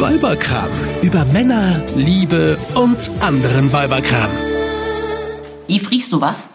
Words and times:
Weiberkram. 0.00 0.70
Über 1.02 1.26
Männer, 1.26 1.84
Liebe 1.94 2.56
und 2.74 3.10
anderen 3.20 3.70
Weiberkram. 3.70 4.30
Yves, 5.68 5.90
riechst 5.90 6.12
du 6.14 6.22
was? 6.22 6.48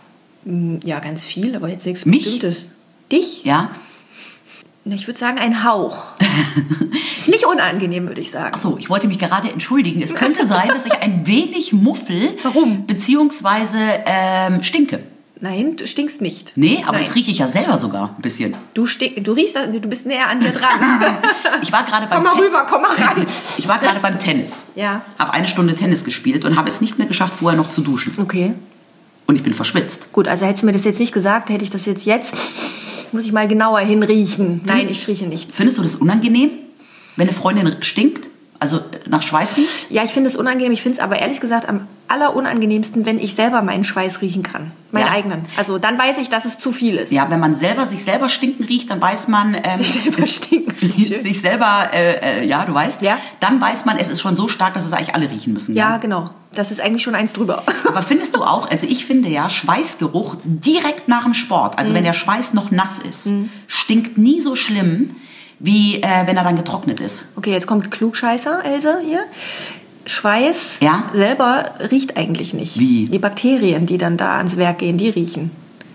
Ja, 0.83 0.97
ganz 0.97 1.23
viel, 1.23 1.55
aber 1.55 1.69
jetzt 1.69 1.85
nichts 1.85 2.07
Mich? 2.07 2.23
Bestimmtes. 2.23 2.65
Dich? 3.11 3.43
Ja? 3.43 3.69
Ich 4.85 5.05
würde 5.05 5.19
sagen, 5.19 5.37
ein 5.37 5.63
Hauch. 5.63 6.07
Ist 7.15 7.29
nicht 7.29 7.45
unangenehm, 7.45 8.07
würde 8.07 8.21
ich 8.21 8.31
sagen. 8.31 8.55
Achso, 8.55 8.77
ich 8.79 8.89
wollte 8.89 9.07
mich 9.07 9.19
gerade 9.19 9.51
entschuldigen. 9.51 10.01
Es 10.01 10.15
könnte 10.15 10.47
sein, 10.47 10.67
dass 10.69 10.87
ich 10.87 10.99
ein 11.03 11.27
wenig 11.27 11.71
muffel. 11.71 12.35
Warum? 12.41 12.87
Beziehungsweise 12.87 13.77
ähm, 14.07 14.63
stinke. 14.63 15.03
Nein, 15.41 15.75
du 15.75 15.85
stinkst 15.85 16.21
nicht. 16.21 16.53
Nee, 16.55 16.81
aber 16.83 16.93
Nein. 16.93 17.03
das 17.05 17.15
rieche 17.15 17.29
ich 17.31 17.39
ja 17.39 17.47
selber 17.47 17.77
sogar 17.77 18.15
ein 18.17 18.21
bisschen. 18.21 18.55
Du, 18.73 18.85
du 18.85 19.31
riechst, 19.33 19.55
du 19.55 19.79
bist 19.81 20.05
näher 20.05 20.27
an 20.29 20.39
mir 20.39 20.51
dran. 20.51 20.79
Ich 21.61 21.71
war 21.71 21.83
gerade 21.83 22.07
beim 22.07 22.17
komm 22.17 22.23
mal 22.23 22.33
Ten- 22.35 22.43
rüber, 22.43 22.65
komm 22.69 22.81
mal 22.81 22.95
rein. 22.95 23.25
Ich 23.57 23.67
war 23.67 23.79
gerade 23.79 23.99
beim 23.99 24.17
Tennis. 24.19 24.65
Ja. 24.75 25.01
Habe 25.19 25.33
eine 25.33 25.47
Stunde 25.47 25.75
Tennis 25.75 26.03
gespielt 26.03 26.45
und 26.45 26.55
habe 26.57 26.69
es 26.69 26.79
nicht 26.81 26.97
mehr 26.97 27.07
geschafft, 27.07 27.33
vorher 27.39 27.57
noch 27.59 27.69
zu 27.69 27.81
duschen. 27.81 28.13
Okay. 28.19 28.53
Und 29.27 29.35
ich 29.35 29.43
bin 29.43 29.53
verschwitzt. 29.53 30.11
Gut, 30.11 30.27
also 30.27 30.45
hättest 30.45 30.61
du 30.63 30.67
mir 30.67 30.71
das 30.73 30.83
jetzt 30.85 30.99
nicht 30.99 31.11
gesagt, 31.13 31.49
hätte 31.49 31.63
ich 31.63 31.69
das 31.69 31.85
jetzt 31.85 32.05
jetzt, 32.05 32.35
muss 33.11 33.25
ich 33.25 33.31
mal 33.31 33.47
genauer 33.47 33.79
hinriechen. 33.79 34.61
Nein, 34.65 34.79
Findest- 34.81 35.01
ich 35.01 35.07
rieche 35.07 35.25
nichts. 35.27 35.55
Findest 35.55 35.77
du 35.77 35.81
das 35.81 35.95
unangenehm, 35.95 36.49
wenn 37.15 37.27
eine 37.27 37.35
Freundin 37.35 37.75
stinkt? 37.81 38.29
Also 38.59 38.79
nach 39.09 39.21
Schweiß 39.21 39.57
riecht? 39.57 39.91
Ja, 39.91 40.03
ich 40.03 40.11
finde 40.11 40.29
es 40.29 40.35
unangenehm. 40.35 40.71
Ich 40.71 40.81
finde 40.81 40.97
es 40.97 41.03
aber 41.03 41.19
ehrlich 41.19 41.41
gesagt 41.41 41.67
am 41.67 41.87
allerunangenehmsten, 42.07 43.05
wenn 43.05 43.19
ich 43.19 43.35
selber 43.35 43.61
meinen 43.61 43.83
Schweiß 43.83 44.21
riechen 44.21 44.43
kann. 44.43 44.71
Meinen 44.91 45.07
Ja. 45.07 45.11
eigenen. 45.11 45.41
Also 45.57 45.77
dann 45.77 45.97
weiß 45.97 46.19
ich, 46.19 46.29
dass 46.29 46.45
es 46.45 46.57
zu 46.57 46.71
viel 46.71 46.95
ist. 46.95 47.11
Ja, 47.11 47.29
wenn 47.29 47.39
man 47.39 47.55
selber 47.55 47.85
sich 47.85 48.03
selber 48.03 48.29
stinken 48.29 48.63
riecht, 48.65 48.89
dann 48.91 49.01
weiß 49.01 49.27
man, 49.27 49.55
ähm, 49.55 49.77
Sich 49.77 49.93
selber 49.93 50.27
stinken 50.27 50.75
riecht. 50.91 51.21
sich 51.23 51.41
selber, 51.41 51.89
äh, 51.93 52.41
äh, 52.41 52.47
ja, 52.47 52.63
du 52.65 52.73
weißt, 52.73 53.01
Ja. 53.01 53.17
dann 53.39 53.59
weiß 53.59 53.85
man, 53.85 53.97
es 53.97 54.09
ist 54.09 54.21
schon 54.21 54.35
so 54.35 54.47
stark, 54.47 54.73
dass 54.75 54.85
es 54.85 54.93
eigentlich 54.93 55.15
alle 55.15 55.29
riechen 55.29 55.53
müssen. 55.53 55.75
Ja, 55.75 55.97
genau. 55.97 56.29
Das 56.53 56.71
ist 56.71 56.79
eigentlich 56.79 57.03
schon 57.03 57.15
eins 57.15 57.33
drüber. 57.33 57.63
Aber 57.87 58.01
findest 58.03 58.35
du 58.35 58.43
auch, 58.43 58.69
also 58.69 58.87
ich 58.87 59.05
finde 59.05 59.29
ja, 59.29 59.49
Schweißgeruch 59.49 60.37
direkt 60.43 61.07
nach 61.07 61.23
dem 61.23 61.33
Sport, 61.33 61.77
also 61.77 61.93
wenn 61.93 62.01
Mhm. 62.01 62.05
der 62.05 62.13
Schweiß 62.13 62.53
noch 62.53 62.71
nass 62.71 62.99
ist, 62.99 63.29
stinkt 63.67 64.17
nie 64.17 64.39
so 64.39 64.55
schlimm, 64.55 65.15
wie 65.59 66.01
äh, 66.01 66.07
wenn 66.25 66.37
er 66.37 66.43
dann 66.43 66.55
getrocknet 66.57 66.99
ist. 66.99 67.25
Okay, 67.35 67.51
jetzt 67.51 67.67
kommt 67.67 67.91
Klugscheißer, 67.91 68.63
Else, 68.65 68.99
hier. 69.05 69.21
Schweiß 70.05 70.77
Ja? 70.81 71.05
selber 71.13 71.65
riecht 71.91 72.17
eigentlich 72.17 72.53
nicht. 72.53 72.79
Wie? 72.79 73.07
Die 73.07 73.19
Bakterien, 73.19 73.85
die 73.85 73.97
dann 73.97 74.17
da 74.17 74.37
ans 74.37 74.57
Werk 74.57 74.79
gehen, 74.79 74.97
die 74.97 75.09
riechen. 75.09 75.51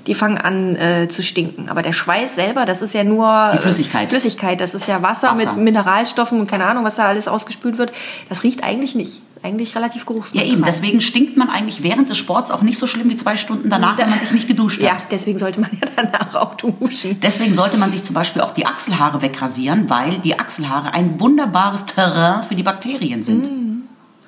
Die 0.07 0.15
fangen 0.15 0.39
an 0.39 0.77
äh, 0.77 1.09
zu 1.09 1.23
stinken. 1.23 1.69
Aber 1.69 1.83
der 1.83 1.93
Schweiß 1.93 2.35
selber, 2.35 2.65
das 2.65 2.83
ist 2.83 2.95
ja 2.95 3.05
nur... 3.05 3.51
Die 3.53 3.59
Flüssigkeit. 3.59 4.09
Flüssigkeit, 4.09 4.61
das 4.61 4.75
ist 4.75 4.89
ja 4.89 5.03
Wasser, 5.03 5.29
Wasser. 5.33 5.53
mit 5.53 5.57
Mineralstoffen 5.63 6.41
und 6.41 6.51
keine 6.51 6.65
Ahnung, 6.65 6.85
was 6.85 6.97
da 6.97 7.05
alles 7.07 7.29
ausgespült 7.29 7.79
wird. 7.79 7.93
Das 8.29 8.43
riecht 8.43 8.65
eigentlich 8.65 8.95
nicht. 8.95 9.21
Eigentlich 9.43 9.75
relativ 9.75 10.03
Ja 10.03 10.07
geruchsneutral. 10.07 10.53
eben, 10.53 10.65
deswegen 10.65 11.01
stinkt 11.01 11.37
man 11.39 11.49
eigentlich 11.49 11.83
während 11.83 12.11
des 12.11 12.19
Sports 12.19 12.51
auch 12.51 12.61
nicht 12.61 12.79
so 12.79 12.87
schlimm 12.87 13.09
wie 13.09 13.17
zwei 13.17 13.37
Stunden 13.39 13.71
danach, 13.71 13.97
wenn 13.97 14.11
man 14.11 14.19
sich 14.21 14.33
nicht 14.33 14.47
geduscht 14.47 14.83
Ja, 14.83 14.93
hat. 14.93 15.07
deswegen 15.11 15.39
sollte 15.39 15.61
man 15.61 15.71
ja 15.73 15.89
danach 15.97 16.35
auch 16.35 16.55
duschen. 16.57 17.19
Deswegen 17.21 17.55
sollte 17.55 17.79
man 17.79 17.91
sich 17.91 18.03
zum 18.03 18.15
Beispiel 18.15 18.43
auch 18.43 18.53
die 18.53 18.67
Achselhaare 18.67 19.23
wegrasieren, 19.23 19.89
weil 19.89 20.19
die 20.19 20.39
Achselhaare 20.39 20.93
ein 20.93 21.19
wunderbares 21.21 21.87
Terrain 21.87 22.43
für 22.43 22.55
die 22.55 22.63
Bakterien 22.63 23.23
sind. 23.23 23.49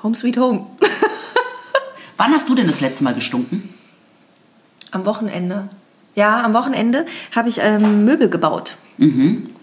Home 0.03 0.15
sweet 0.17 0.39
home. 0.39 0.67
Wann 2.17 2.33
hast 2.33 2.49
du 2.49 2.55
denn 2.55 2.67
das 2.67 2.81
letzte 2.81 3.05
Mal 3.05 3.15
gestunken? 3.15 3.69
Am 4.93 5.05
Wochenende. 5.05 5.69
Ja, 6.15 6.43
am 6.43 6.55
Wochenende 6.55 7.07
habe 7.35 7.49
ich 7.49 7.59
ähm, 7.63 8.05
Möbel 8.05 8.29
gebaut. 8.29 8.77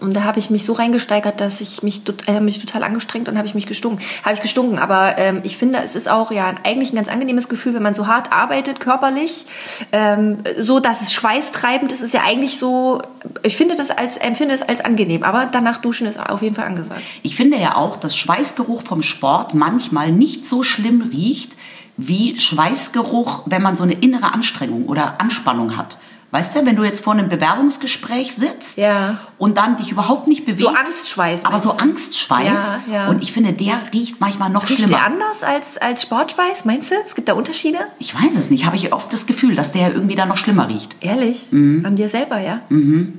Und 0.00 0.14
da 0.14 0.24
habe 0.24 0.38
ich 0.38 0.50
mich 0.50 0.64
so 0.64 0.72
reingesteigert, 0.72 1.40
dass 1.40 1.60
ich 1.60 1.82
mich, 1.82 2.02
äh, 2.26 2.40
mich 2.40 2.58
total 2.58 2.82
angestrengt 2.82 3.28
und 3.28 3.38
habe 3.38 3.46
ich 3.46 3.54
mich 3.54 3.66
gestunken. 3.66 4.04
Habe 4.24 4.34
ich 4.34 4.42
gestunken. 4.42 4.78
Aber 4.78 5.16
ähm, 5.18 5.40
ich 5.44 5.56
finde, 5.56 5.78
es 5.78 5.94
ist 5.94 6.10
auch 6.10 6.32
ja 6.32 6.52
eigentlich 6.64 6.92
ein 6.92 6.96
ganz 6.96 7.08
angenehmes 7.08 7.48
Gefühl, 7.48 7.74
wenn 7.74 7.82
man 7.82 7.94
so 7.94 8.06
hart 8.06 8.32
arbeitet, 8.32 8.80
körperlich, 8.80 9.46
ähm, 9.92 10.38
so 10.58 10.80
dass 10.80 11.00
es 11.00 11.12
schweißtreibend 11.12 11.92
ist, 11.92 12.00
ist 12.00 12.12
ja 12.12 12.22
eigentlich 12.22 12.58
so, 12.58 13.00
ich 13.42 13.56
finde 13.56 13.76
das 13.76 13.90
als, 13.90 14.16
empfinde 14.16 14.54
es 14.54 14.62
als 14.62 14.84
angenehm. 14.84 15.22
Aber 15.22 15.48
danach 15.50 15.78
duschen 15.78 16.06
ist 16.06 16.18
auf 16.18 16.42
jeden 16.42 16.56
Fall 16.56 16.66
angesagt. 16.66 17.00
Ich 17.22 17.36
finde 17.36 17.58
ja 17.58 17.76
auch, 17.76 17.96
dass 17.96 18.16
Schweißgeruch 18.16 18.82
vom 18.82 19.02
Sport 19.02 19.54
manchmal 19.54 20.10
nicht 20.10 20.44
so 20.44 20.62
schlimm 20.62 21.10
riecht 21.12 21.52
wie 21.96 22.38
Schweißgeruch, 22.38 23.42
wenn 23.46 23.62
man 23.62 23.76
so 23.76 23.84
eine 23.84 23.92
innere 23.92 24.34
Anstrengung 24.34 24.86
oder 24.86 25.20
Anspannung 25.20 25.76
hat. 25.76 25.98
Weißt 26.32 26.54
du, 26.54 26.64
wenn 26.64 26.76
du 26.76 26.84
jetzt 26.84 27.02
vor 27.02 27.12
einem 27.12 27.28
Bewerbungsgespräch 27.28 28.34
sitzt 28.34 28.78
Ja. 28.78 29.18
und 29.36 29.58
dann 29.58 29.76
dich 29.78 29.90
überhaupt 29.90 30.28
nicht 30.28 30.46
bewegst. 30.46 30.66
Angstschweiß, 30.68 31.44
Aber 31.44 31.58
so? 31.58 31.72
Angstschweiß. 31.72 32.76
Ja, 32.86 32.94
ja. 32.94 33.08
Und 33.08 33.22
ich 33.24 33.32
finde, 33.32 33.52
der 33.52 33.74
riecht 33.92 34.20
manchmal 34.20 34.48
noch 34.48 34.62
Riecht 34.62 34.76
schlimmer. 34.78 34.98
der 34.98 35.06
anders 35.06 35.42
als, 35.42 35.76
als 35.78 36.02
Sportschweiß, 36.02 36.64
meinst 36.66 36.90
du? 36.92 36.94
Es 37.04 37.16
gibt 37.16 37.28
da 37.28 37.32
Unterschiede? 37.32 37.78
Ich 37.98 38.14
weiß 38.14 38.36
es 38.38 38.48
nicht. 38.50 38.64
Habe 38.64 38.76
ich 38.76 38.92
oft 38.92 39.12
das 39.12 39.26
Gefühl, 39.26 39.56
dass 39.56 39.72
der 39.72 39.92
irgendwie 39.92 40.14
dann 40.14 40.28
noch 40.28 40.36
schlimmer 40.36 40.68
riecht. 40.68 40.94
Ehrlich? 41.00 41.46
An 41.50 41.96
dir 41.96 42.08
selber, 42.08 42.38
ja? 42.38 42.60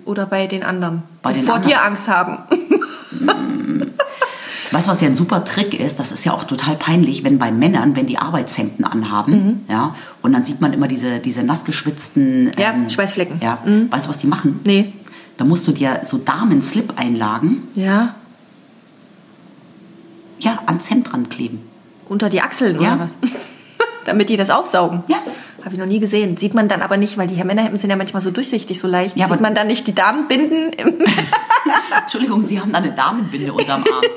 Oder 0.06 0.26
bei 0.26 0.48
den 0.48 0.64
anderen? 0.64 0.96
Mhm. 0.96 1.02
Bei 1.22 1.34
die 1.34 1.40
den 1.40 1.46
vor 1.46 1.56
anderen. 1.56 1.70
dir 1.74 1.84
Angst 1.84 2.08
haben. 2.08 2.38
Weißt 4.72 4.88
du, 4.88 4.92
was 4.92 5.02
ja 5.02 5.08
ein 5.08 5.16
super 5.16 5.44
Trick 5.44 5.78
ist? 5.80 6.00
Das 6.00 6.12
ist 6.14 6.24
ja 6.24 6.32
auch 6.34 6.44
total 6.46 6.76
peinlich, 6.78 7.24
wenn 7.26 7.38
bei 7.38 7.52
Männern, 7.52 7.96
wenn 7.98 8.06
die 8.08 8.18
Arbeitshemden 8.18 8.86
anhaben, 8.86 9.34
Mhm. 9.34 9.60
ja, 9.70 9.96
und 10.22 10.32
dann 10.34 10.46
sieht 10.46 10.62
man 10.62 10.72
immer 10.74 10.88
diese, 10.88 11.20
diese 11.20 11.44
nass 11.44 11.66
geschwitzten 11.66 12.52
Ja, 12.58 12.74
Schweißflecken. 12.90 13.36
Mhm. 13.38 13.42
Ja, 13.42 13.58
weißt 13.90 14.06
du, 14.06 14.10
was 14.10 14.18
die 14.18 14.28
machen? 14.28 14.62
Nee. 14.64 14.94
Da 15.38 15.46
musst 15.46 15.68
du 15.68 15.72
dir 15.72 16.02
so 16.04 16.18
Damen-Slip-Einlagen, 16.20 17.68
Ja. 17.76 18.16
ja, 20.40 20.60
ans 20.66 20.90
Hemd 20.90 21.12
dran 21.12 21.30
kleben. 21.30 21.60
Unter 22.08 22.30
die 22.30 22.42
Achseln 22.42 22.80
Ja. 22.82 22.94
oder 22.96 23.00
was? 23.22 23.30
Damit 24.06 24.30
die 24.30 24.38
das 24.38 24.50
aufsaugen. 24.50 25.04
Ja. 25.08 25.18
Habe 25.64 25.76
ich 25.76 25.80
noch 25.80 25.86
nie 25.86 26.00
gesehen. 26.00 26.38
Sieht 26.38 26.56
man 26.56 26.68
dann 26.68 26.82
aber 26.82 26.98
nicht, 26.98 27.18
weil 27.20 27.28
die 27.28 27.36
Männerhemden 27.44 27.78
sind 27.80 27.90
ja 27.92 27.96
manchmal 27.96 28.22
so 28.24 28.32
durchsichtig, 28.32 28.80
so 28.80 28.88
leicht. 28.88 29.16
Ja, 29.16 29.28
Sieht 29.28 29.42
man 29.42 29.54
dann 29.54 29.68
nicht 29.68 29.86
die 29.86 29.94
Damenbinden? 29.94 30.74
Im 30.74 30.94
Entschuldigung, 32.02 32.42
Sie 32.48 32.60
haben 32.60 32.72
da 32.72 32.80
eine 32.80 32.92
Damenbinde 32.94 33.54
unterm 33.54 33.84
Arm. 33.84 34.02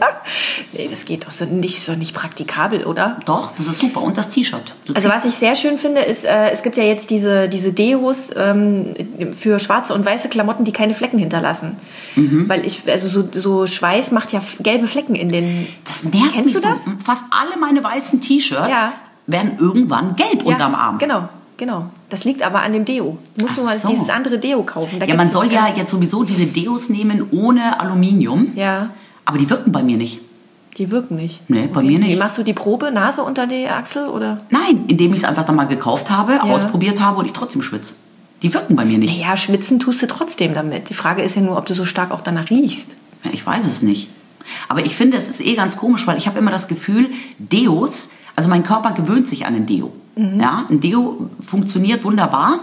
nee, 0.72 0.88
das 0.90 1.04
geht 1.04 1.26
doch 1.26 1.30
so 1.30 1.44
nicht, 1.44 1.82
so 1.82 1.92
nicht 1.94 2.14
praktikabel, 2.14 2.84
oder? 2.84 3.18
Doch, 3.26 3.52
das 3.56 3.66
ist 3.66 3.80
super. 3.80 4.02
Und 4.02 4.16
das 4.18 4.30
T-Shirt. 4.30 4.74
Also 4.94 5.08
was 5.08 5.24
ich 5.24 5.34
sehr 5.34 5.54
schön 5.56 5.78
finde, 5.78 6.00
ist, 6.02 6.24
äh, 6.24 6.50
es 6.50 6.62
gibt 6.62 6.76
ja 6.76 6.84
jetzt 6.84 7.10
diese, 7.10 7.48
diese 7.48 7.72
Deos 7.72 8.30
ähm, 8.36 8.94
für 9.32 9.58
schwarze 9.58 9.94
und 9.94 10.04
weiße 10.04 10.28
Klamotten, 10.28 10.64
die 10.64 10.72
keine 10.72 10.94
Flecken 10.94 11.18
hinterlassen. 11.18 11.76
Mhm. 12.16 12.48
Weil 12.48 12.64
ich, 12.64 12.82
also 12.90 13.08
so, 13.08 13.28
so 13.32 13.66
Schweiß 13.66 14.10
macht 14.10 14.32
ja 14.32 14.40
gelbe 14.60 14.86
Flecken 14.86 15.14
in 15.14 15.28
den... 15.28 15.66
das 15.86 16.04
nervt 16.04 16.32
Kennst 16.32 16.46
mich 16.46 16.54
du 16.54 16.60
so. 16.60 16.68
das? 16.68 16.80
Fast 17.04 17.24
alle 17.30 17.58
meine 17.60 17.82
weißen 17.82 18.20
T-Shirts 18.20 18.68
Ja. 18.68 18.92
werden 19.26 19.56
irgendwann 19.58 20.16
gelb 20.16 20.44
unterm 20.44 20.74
Arm. 20.74 20.98
Genau, 20.98 21.28
genau. 21.56 21.86
Das 22.08 22.24
liegt 22.24 22.42
aber 22.42 22.62
an 22.62 22.72
dem 22.72 22.84
Deo. 22.84 23.18
Du 23.36 23.42
musst 23.42 23.54
Ach 23.54 23.58
nur 23.58 23.66
mal 23.66 23.78
so. 23.78 23.88
dieses 23.88 24.08
andere 24.10 24.38
Deo 24.38 24.62
kaufen. 24.64 24.98
Da 24.98 25.06
Ja, 25.06 25.14
man 25.14 25.30
soll 25.30 25.52
ja 25.52 25.68
jetzt 25.76 25.90
sowieso 25.90 26.24
diese 26.24 26.46
Deos 26.46 26.88
nehmen 26.88 27.28
ohne 27.30 27.78
Aluminium. 27.80 28.48
Ja, 28.56 28.90
Aber 29.30 29.38
die 29.38 29.48
wirken 29.48 29.70
bei 29.70 29.82
mir 29.84 29.96
nicht. 29.96 30.20
die 30.76 30.90
wirken 30.90 31.14
nicht. 31.16 31.40
Nee, 31.48 31.68
bei 31.72 31.82
mir 31.82 31.98
nicht. 32.00 32.12
Wie 32.12 32.16
machst 32.18 32.36
du 32.38 32.42
die 32.42 32.52
Probe? 32.52 32.90
Nase 32.90 33.22
unter 33.22 33.46
die 33.46 33.68
Achsel 33.68 34.08
oder? 34.08 34.40
Nein, 34.50 34.86
indem 34.88 35.12
ich 35.12 35.18
es 35.20 35.24
einfach 35.24 35.44
dann 35.44 35.54
mal 35.54 35.64
gekauft 35.68 36.10
habe, 36.10 36.32
Ja. 36.32 36.42
ausprobiert 36.42 37.00
habe 37.00 37.18
und 37.20 37.26
ich 37.26 37.32
trotzdem 37.32 37.62
schwitze. 37.62 37.94
Die 38.42 38.52
wirken 38.52 38.74
bei 38.74 38.84
mir 38.84 38.98
nicht. 38.98 39.16
Ja, 39.20 39.36
schwitzen 39.36 39.78
tust 39.78 40.02
du 40.02 40.06
trotzdem 40.08 40.52
damit. 40.54 40.88
Die 40.90 40.94
Frage 40.94 41.22
ist 41.22 41.36
ja 41.36 41.42
nur, 41.42 41.56
ob 41.58 41.66
du 41.66 41.74
so 41.74 41.84
stark 41.84 42.10
auch 42.10 42.22
danach 42.22 42.50
riechst. 42.50 42.88
Ja, 43.24 43.30
Ich 43.32 43.46
weiß 43.46 43.66
es 43.66 43.82
nicht. 43.82 44.08
Aber 44.68 44.84
ich 44.84 44.96
finde, 44.96 45.16
es 45.16 45.28
ist 45.30 45.40
eh 45.40 45.54
ganz 45.54 45.76
komisch, 45.76 46.06
weil 46.08 46.16
ich 46.18 46.26
habe 46.26 46.38
immer 46.40 46.50
das 46.50 46.66
Gefühl, 46.66 47.08
Deos, 47.38 48.08
also 48.34 48.48
mein 48.48 48.62
Körper 48.64 48.90
gewöhnt 48.92 49.28
sich 49.28 49.46
an 49.46 49.54
ein 49.54 49.66
Deo. 49.66 49.92
Mhm. 50.16 50.40
Ja, 50.40 50.64
ein 50.70 50.80
Deo 50.80 51.28
funktioniert 51.46 52.02
wunderbar, 52.04 52.60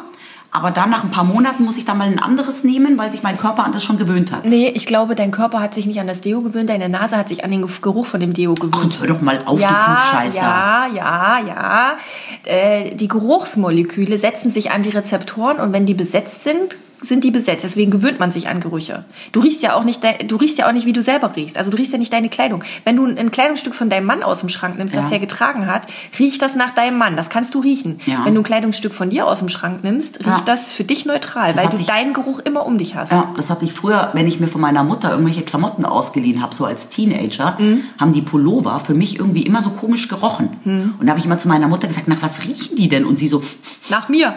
aber 0.57 0.71
dann 0.71 0.89
nach 0.89 1.03
ein 1.03 1.09
paar 1.09 1.23
Monaten 1.23 1.63
muss 1.63 1.77
ich 1.77 1.85
dann 1.85 1.97
mal 1.97 2.07
ein 2.07 2.19
anderes 2.19 2.63
nehmen, 2.63 2.97
weil 2.97 3.11
sich 3.11 3.23
mein 3.23 3.37
Körper 3.37 3.63
an 3.63 3.71
das 3.71 3.83
schon 3.83 3.97
gewöhnt 3.97 4.31
hat. 4.31 4.45
Nee, 4.45 4.69
ich 4.73 4.85
glaube, 4.85 5.15
dein 5.15 5.31
Körper 5.31 5.59
hat 5.59 5.73
sich 5.73 5.85
nicht 5.85 5.99
an 5.99 6.07
das 6.07 6.21
Deo 6.21 6.41
gewöhnt, 6.41 6.69
deine 6.69 6.89
Nase 6.89 7.15
hat 7.17 7.29
sich 7.29 7.43
an 7.45 7.51
den 7.51 7.65
Geruch 7.81 8.05
von 8.05 8.19
dem 8.19 8.33
Deo 8.33 8.53
Ach, 8.57 8.61
gewöhnt. 8.61 8.93
jetzt 8.93 8.99
hör 8.99 9.07
doch 9.07 9.21
mal 9.21 9.41
auf, 9.45 9.61
ja, 9.61 9.69
du 9.69 9.85
Klugscheißer. 10.09 10.41
ja, 10.41 10.87
ja, 10.93 11.39
ja. 11.47 11.97
Äh, 12.45 12.95
die 12.95 13.07
Geruchsmoleküle 13.07 14.17
setzen 14.17 14.51
sich 14.51 14.71
an 14.71 14.83
die 14.83 14.89
Rezeptoren 14.89 15.59
und 15.59 15.73
wenn 15.73 15.85
die 15.85 15.93
besetzt 15.93 16.43
sind, 16.43 16.75
sind 17.01 17.23
die 17.23 17.31
besetzt. 17.31 17.63
Deswegen 17.63 17.91
gewöhnt 17.91 18.19
man 18.19 18.31
sich 18.31 18.47
an 18.49 18.59
Gerüche. 18.59 19.05
Du 19.31 19.39
riechst 19.39 19.61
ja 19.61 19.75
auch 19.75 19.83
nicht, 19.83 20.01
du 20.27 20.35
riechst 20.35 20.57
ja 20.57 20.67
auch 20.67 20.71
nicht, 20.71 20.85
wie 20.85 20.93
du 20.93 21.01
selber 21.01 21.35
riechst. 21.35 21.57
Also 21.57 21.69
du 21.71 21.77
riechst 21.77 21.91
ja 21.93 21.99
nicht 21.99 22.11
deine 22.11 22.29
Kleidung. 22.29 22.63
Wenn 22.85 22.95
du 22.95 23.05
ein 23.05 23.31
Kleidungsstück 23.31 23.75
von 23.75 23.89
deinem 23.89 24.05
Mann 24.05 24.23
aus 24.23 24.39
dem 24.39 24.49
Schrank 24.49 24.77
nimmst, 24.77 24.95
Ja. 24.95 25.01
das 25.01 25.09
der 25.09 25.19
getragen 25.19 25.67
hat, 25.67 25.83
riecht 26.19 26.41
das 26.41 26.55
nach 26.55 26.71
deinem 26.73 26.97
Mann. 26.97 27.15
Das 27.15 27.29
kannst 27.29 27.53
du 27.53 27.59
riechen. 27.59 27.99
Ja. 28.05 28.25
Wenn 28.25 28.33
du 28.35 28.41
ein 28.41 28.43
Kleidungsstück 28.43 28.93
von 28.93 29.09
dir 29.09 29.27
aus 29.27 29.39
dem 29.39 29.49
Schrank 29.49 29.83
nimmst, 29.83 30.19
riecht 30.19 30.27
Ja. 30.27 30.41
das 30.45 30.71
für 30.71 30.83
dich 30.83 31.05
neutral, 31.05 31.53
Das 31.53 31.63
weil 31.63 31.69
du 31.69 31.77
ich- 31.77 31.87
deinen 31.87 32.13
Geruch 32.13 32.39
immer 32.39 32.65
um 32.65 32.77
dich 32.77 32.95
hast. 32.95 33.11
Ja, 33.11 33.31
das 33.35 33.49
hatte 33.49 33.65
ich 33.65 33.73
früher, 33.73 34.09
wenn 34.13 34.27
ich 34.27 34.39
mir 34.39 34.47
von 34.47 34.61
meiner 34.61 34.83
Mutter 34.83 35.11
irgendwelche 35.11 35.43
Klamotten 35.43 35.85
ausgeliehen 35.85 36.41
habe, 36.41 36.55
so 36.55 36.65
als 36.65 36.89
Teenager, 36.89 37.57
Mhm. 37.59 37.83
haben 37.99 38.13
die 38.13 38.21
Pullover 38.21 38.79
für 38.79 38.93
mich 38.93 39.19
irgendwie 39.19 39.43
immer 39.43 39.61
so 39.61 39.69
komisch 39.71 40.07
gerochen. 40.07 40.49
Mhm. 40.63 40.95
Und 40.99 41.05
da 41.05 41.11
habe 41.11 41.19
ich 41.19 41.25
immer 41.25 41.37
zu 41.37 41.47
meiner 41.47 41.67
Mutter 41.67 41.87
gesagt, 41.87 42.07
nach 42.07 42.21
was 42.21 42.43
riechen 42.43 42.75
die 42.75 42.89
denn? 42.89 43.05
Und 43.05 43.19
sie 43.19 43.27
so, 43.27 43.41
Nach 43.89 44.09
mir. 44.09 44.33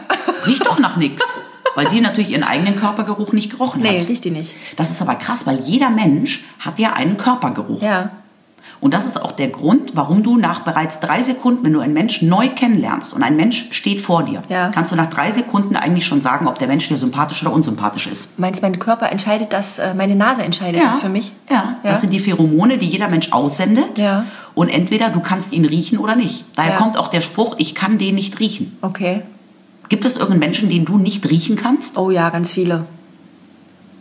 riecht 0.46 0.66
doch 0.66 0.78
nach 0.78 0.96
nix. 0.96 1.22
Weil 1.76 1.86
die 1.86 2.00
natürlich 2.00 2.30
ihren 2.30 2.44
eigenen 2.44 2.76
Körpergeruch 2.76 3.32
nicht 3.32 3.50
gerochen 3.50 3.82
nee, 3.82 4.00
hat. 4.00 4.08
riecht 4.08 4.24
die 4.24 4.30
nicht. 4.30 4.54
Das 4.76 4.90
ist 4.90 5.00
aber 5.00 5.14
krass, 5.14 5.46
weil 5.46 5.60
jeder 5.60 5.90
Mensch 5.90 6.44
hat 6.58 6.78
ja 6.78 6.94
einen 6.94 7.16
Körpergeruch. 7.16 7.80
Ja. 7.82 8.10
Und 8.80 8.94
das 8.94 9.04
ist 9.04 9.20
auch 9.22 9.32
der 9.32 9.48
Grund, 9.48 9.92
warum 9.94 10.22
du 10.22 10.38
nach 10.38 10.60
bereits 10.60 11.00
drei 11.00 11.22
Sekunden, 11.22 11.64
wenn 11.64 11.72
du 11.74 11.80
einen 11.80 11.92
Mensch 11.92 12.22
neu 12.22 12.48
kennenlernst 12.48 13.12
und 13.12 13.22
ein 13.22 13.36
Mensch 13.36 13.68
steht 13.72 14.00
vor 14.00 14.22
dir, 14.22 14.42
Ja. 14.48 14.70
kannst 14.70 14.90
du 14.90 14.96
nach 14.96 15.10
drei 15.10 15.30
Sekunden 15.30 15.76
eigentlich 15.76 16.06
schon 16.06 16.22
sagen, 16.22 16.46
ob 16.48 16.58
der 16.58 16.66
Mensch 16.66 16.88
dir 16.88 16.96
sympathisch 16.96 17.42
oder 17.42 17.52
unsympathisch 17.52 18.06
ist. 18.06 18.38
Meinst 18.38 18.62
du, 18.62 18.66
mein 18.66 18.78
Körper 18.78 19.10
entscheidet 19.12 19.52
das, 19.52 19.78
äh, 19.78 19.92
meine 19.94 20.16
Nase 20.16 20.42
entscheidet 20.42 20.82
das 20.82 20.96
für 20.96 21.10
mich? 21.10 21.32
Ja, 21.50 21.76
das 21.82 22.00
sind 22.00 22.12
die 22.14 22.20
Pheromone, 22.20 22.78
die 22.78 22.86
jeder 22.86 23.08
Mensch 23.08 23.32
aussendet. 23.32 23.98
Ja. 23.98 24.24
Und 24.54 24.68
entweder 24.70 25.10
du 25.10 25.20
kannst 25.20 25.52
ihn 25.52 25.66
riechen 25.66 25.98
oder 25.98 26.16
nicht. 26.16 26.44
Daher 26.56 26.72
Ja. 26.72 26.78
kommt 26.78 26.98
auch 26.98 27.08
der 27.08 27.20
Spruch, 27.20 27.56
ich 27.58 27.74
kann 27.74 27.98
den 27.98 28.14
nicht 28.14 28.40
riechen. 28.40 28.76
Okay. 28.80 29.22
Gibt 29.90 30.04
es 30.04 30.14
irgendeinen 30.14 30.40
Menschen, 30.40 30.70
den 30.70 30.86
du 30.86 30.96
nicht 30.96 31.28
riechen 31.28 31.56
kannst? 31.56 31.98
Oh 31.98 32.10
ja, 32.10 32.30
ganz 32.30 32.52
viele. 32.52 32.86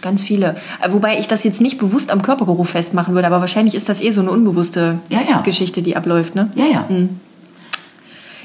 Ganz 0.02 0.24
viele. 0.24 0.56
Äh, 0.82 0.94
Wobei 0.94 1.20
ich 1.20 1.28
das 1.28 1.44
jetzt 1.44 1.60
nicht 1.60 1.78
bewusst 1.78 2.12
am 2.12 2.22
Körpergeruch 2.22 2.68
festmachen 2.68 3.16
würde, 3.16 3.28
aber 3.28 3.42
wahrscheinlich 3.42 3.76
ist 3.76 3.90
das 3.90 4.00
eh 4.00 4.12
so 4.12 4.22
eine 4.22 4.32
unbewusste 4.32 5.00
Ja, 5.10 5.20
ja. 5.28 5.42
Geschichte, 5.42 5.82
die 5.82 5.98
abläuft, 5.98 6.36
ne? 6.36 6.52
Ja, 6.56 6.66
ja. 6.66 6.86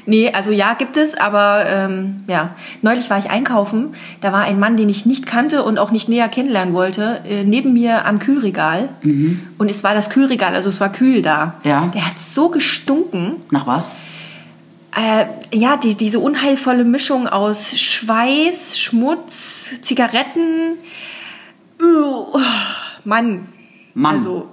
Nee, 0.07 0.31
also 0.33 0.51
ja, 0.51 0.73
gibt 0.73 0.97
es, 0.97 1.15
aber 1.15 1.65
ähm, 1.67 2.23
ja. 2.27 2.55
Neulich 2.81 3.09
war 3.09 3.19
ich 3.19 3.29
einkaufen, 3.29 3.89
da 4.21 4.31
war 4.33 4.41
ein 4.41 4.59
Mann, 4.59 4.75
den 4.75 4.89
ich 4.89 5.05
nicht 5.05 5.25
kannte 5.25 5.63
und 5.63 5.77
auch 5.79 5.91
nicht 5.91 6.09
näher 6.09 6.27
kennenlernen 6.29 6.73
wollte, 6.73 7.21
äh, 7.29 7.43
neben 7.43 7.73
mir 7.73 8.05
am 8.05 8.19
Kühlregal. 8.19 8.89
Und 9.57 9.69
es 9.69 9.83
war 9.83 9.93
das 9.93 10.09
Kühlregal, 10.09 10.55
also 10.55 10.69
es 10.69 10.81
war 10.81 10.91
kühl 10.91 11.21
da. 11.21 11.55
Mhm. 11.63 11.69
Ja. 11.69 11.91
Der 11.93 12.07
hat 12.07 12.19
so 12.19 12.49
gestunken. 12.49 13.33
Nach 13.51 13.65
was? 13.67 13.95
Äh, 14.95 15.25
ja, 15.53 15.75
die, 15.75 15.95
diese 15.95 16.19
unheilvolle 16.19 16.85
Mischung 16.85 17.27
aus 17.27 17.77
Schweiß, 17.77 18.79
Schmutz, 18.79 19.71
Zigaretten. 19.81 20.77
Uh, 21.81 22.39
Mann. 23.03 23.49
Mann. 23.93 24.15
Also, 24.15 24.47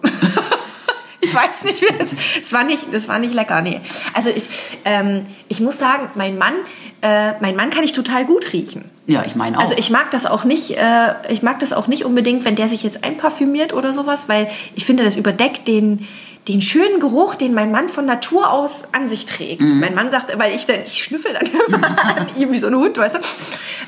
ich 1.21 1.33
weiß 1.33 1.65
nicht, 1.65 1.81
wie 1.81 1.97
das, 1.97 2.11
es 2.43 2.53
war 2.53 2.65
nicht, 2.65 2.93
das 2.93 3.07
war 3.07 3.21
nicht 3.21 3.35
lecker, 3.35 3.63
nee. 3.63 3.81
Also 4.15 4.31
ich, 4.31 4.49
ähm, 4.85 5.27
ich 5.49 5.61
muss 5.61 5.79
sagen, 5.79 6.11
mein 6.17 6.37
Mann, 6.39 6.55
äh, 7.03 7.41
mein 7.41 7.55
Mann 7.55 7.71
kann 7.71 7.85
ich 7.85 7.93
total 7.93 8.25
gut 8.25 8.53
riechen. 8.53 8.91
Ja, 9.07 9.25
ich 9.25 9.37
meine 9.37 9.57
auch. 9.57 9.63
Also 9.63 9.75
ich 9.77 9.91
mag 9.91 10.11
das 10.11 10.27
auch 10.27 10.43
nicht, 10.43 10.77
äh, 10.77 11.15
ich 11.29 11.43
mag 11.43 11.61
das 11.61 11.73
auch 11.73 11.87
nicht 11.87 12.05
unbedingt, 12.05 12.45
wenn 12.45 12.57
der 12.57 12.67
sich 12.67 12.83
jetzt 12.83 13.05
einparfümiert 13.05 13.73
oder 13.73 13.93
sowas, 13.93 14.29
weil 14.29 14.49
ich 14.75 14.85
finde, 14.85 15.05
das 15.05 15.17
überdeckt 15.17 15.69
den, 15.69 16.09
den 16.49 16.61
schönen 16.61 16.99
Geruch, 16.99 17.37
den 17.37 17.55
mein 17.55 17.71
Mann 17.71 17.89
von 17.89 18.05
Natur 18.05 18.51
aus 18.51 18.83
an 18.93 19.09
sich 19.09 19.27
trägt. 19.27 19.61
Mhm. 19.61 19.79
Mein 19.81 19.95
Mann 19.95 20.11
sagt, 20.11 20.37
weil 20.39 20.55
ich 20.55 20.67
dann, 20.67 20.81
ich 20.85 21.05
schnüffel 21.05 21.35
dann 21.35 21.47
immer 21.69 22.17
an 22.17 22.27
ihm 22.37 22.51
wie 22.53 22.59
so 22.59 22.67
ein 22.67 22.75
Hund, 22.75 22.97
weißt 22.97 23.17
du? 23.17 23.19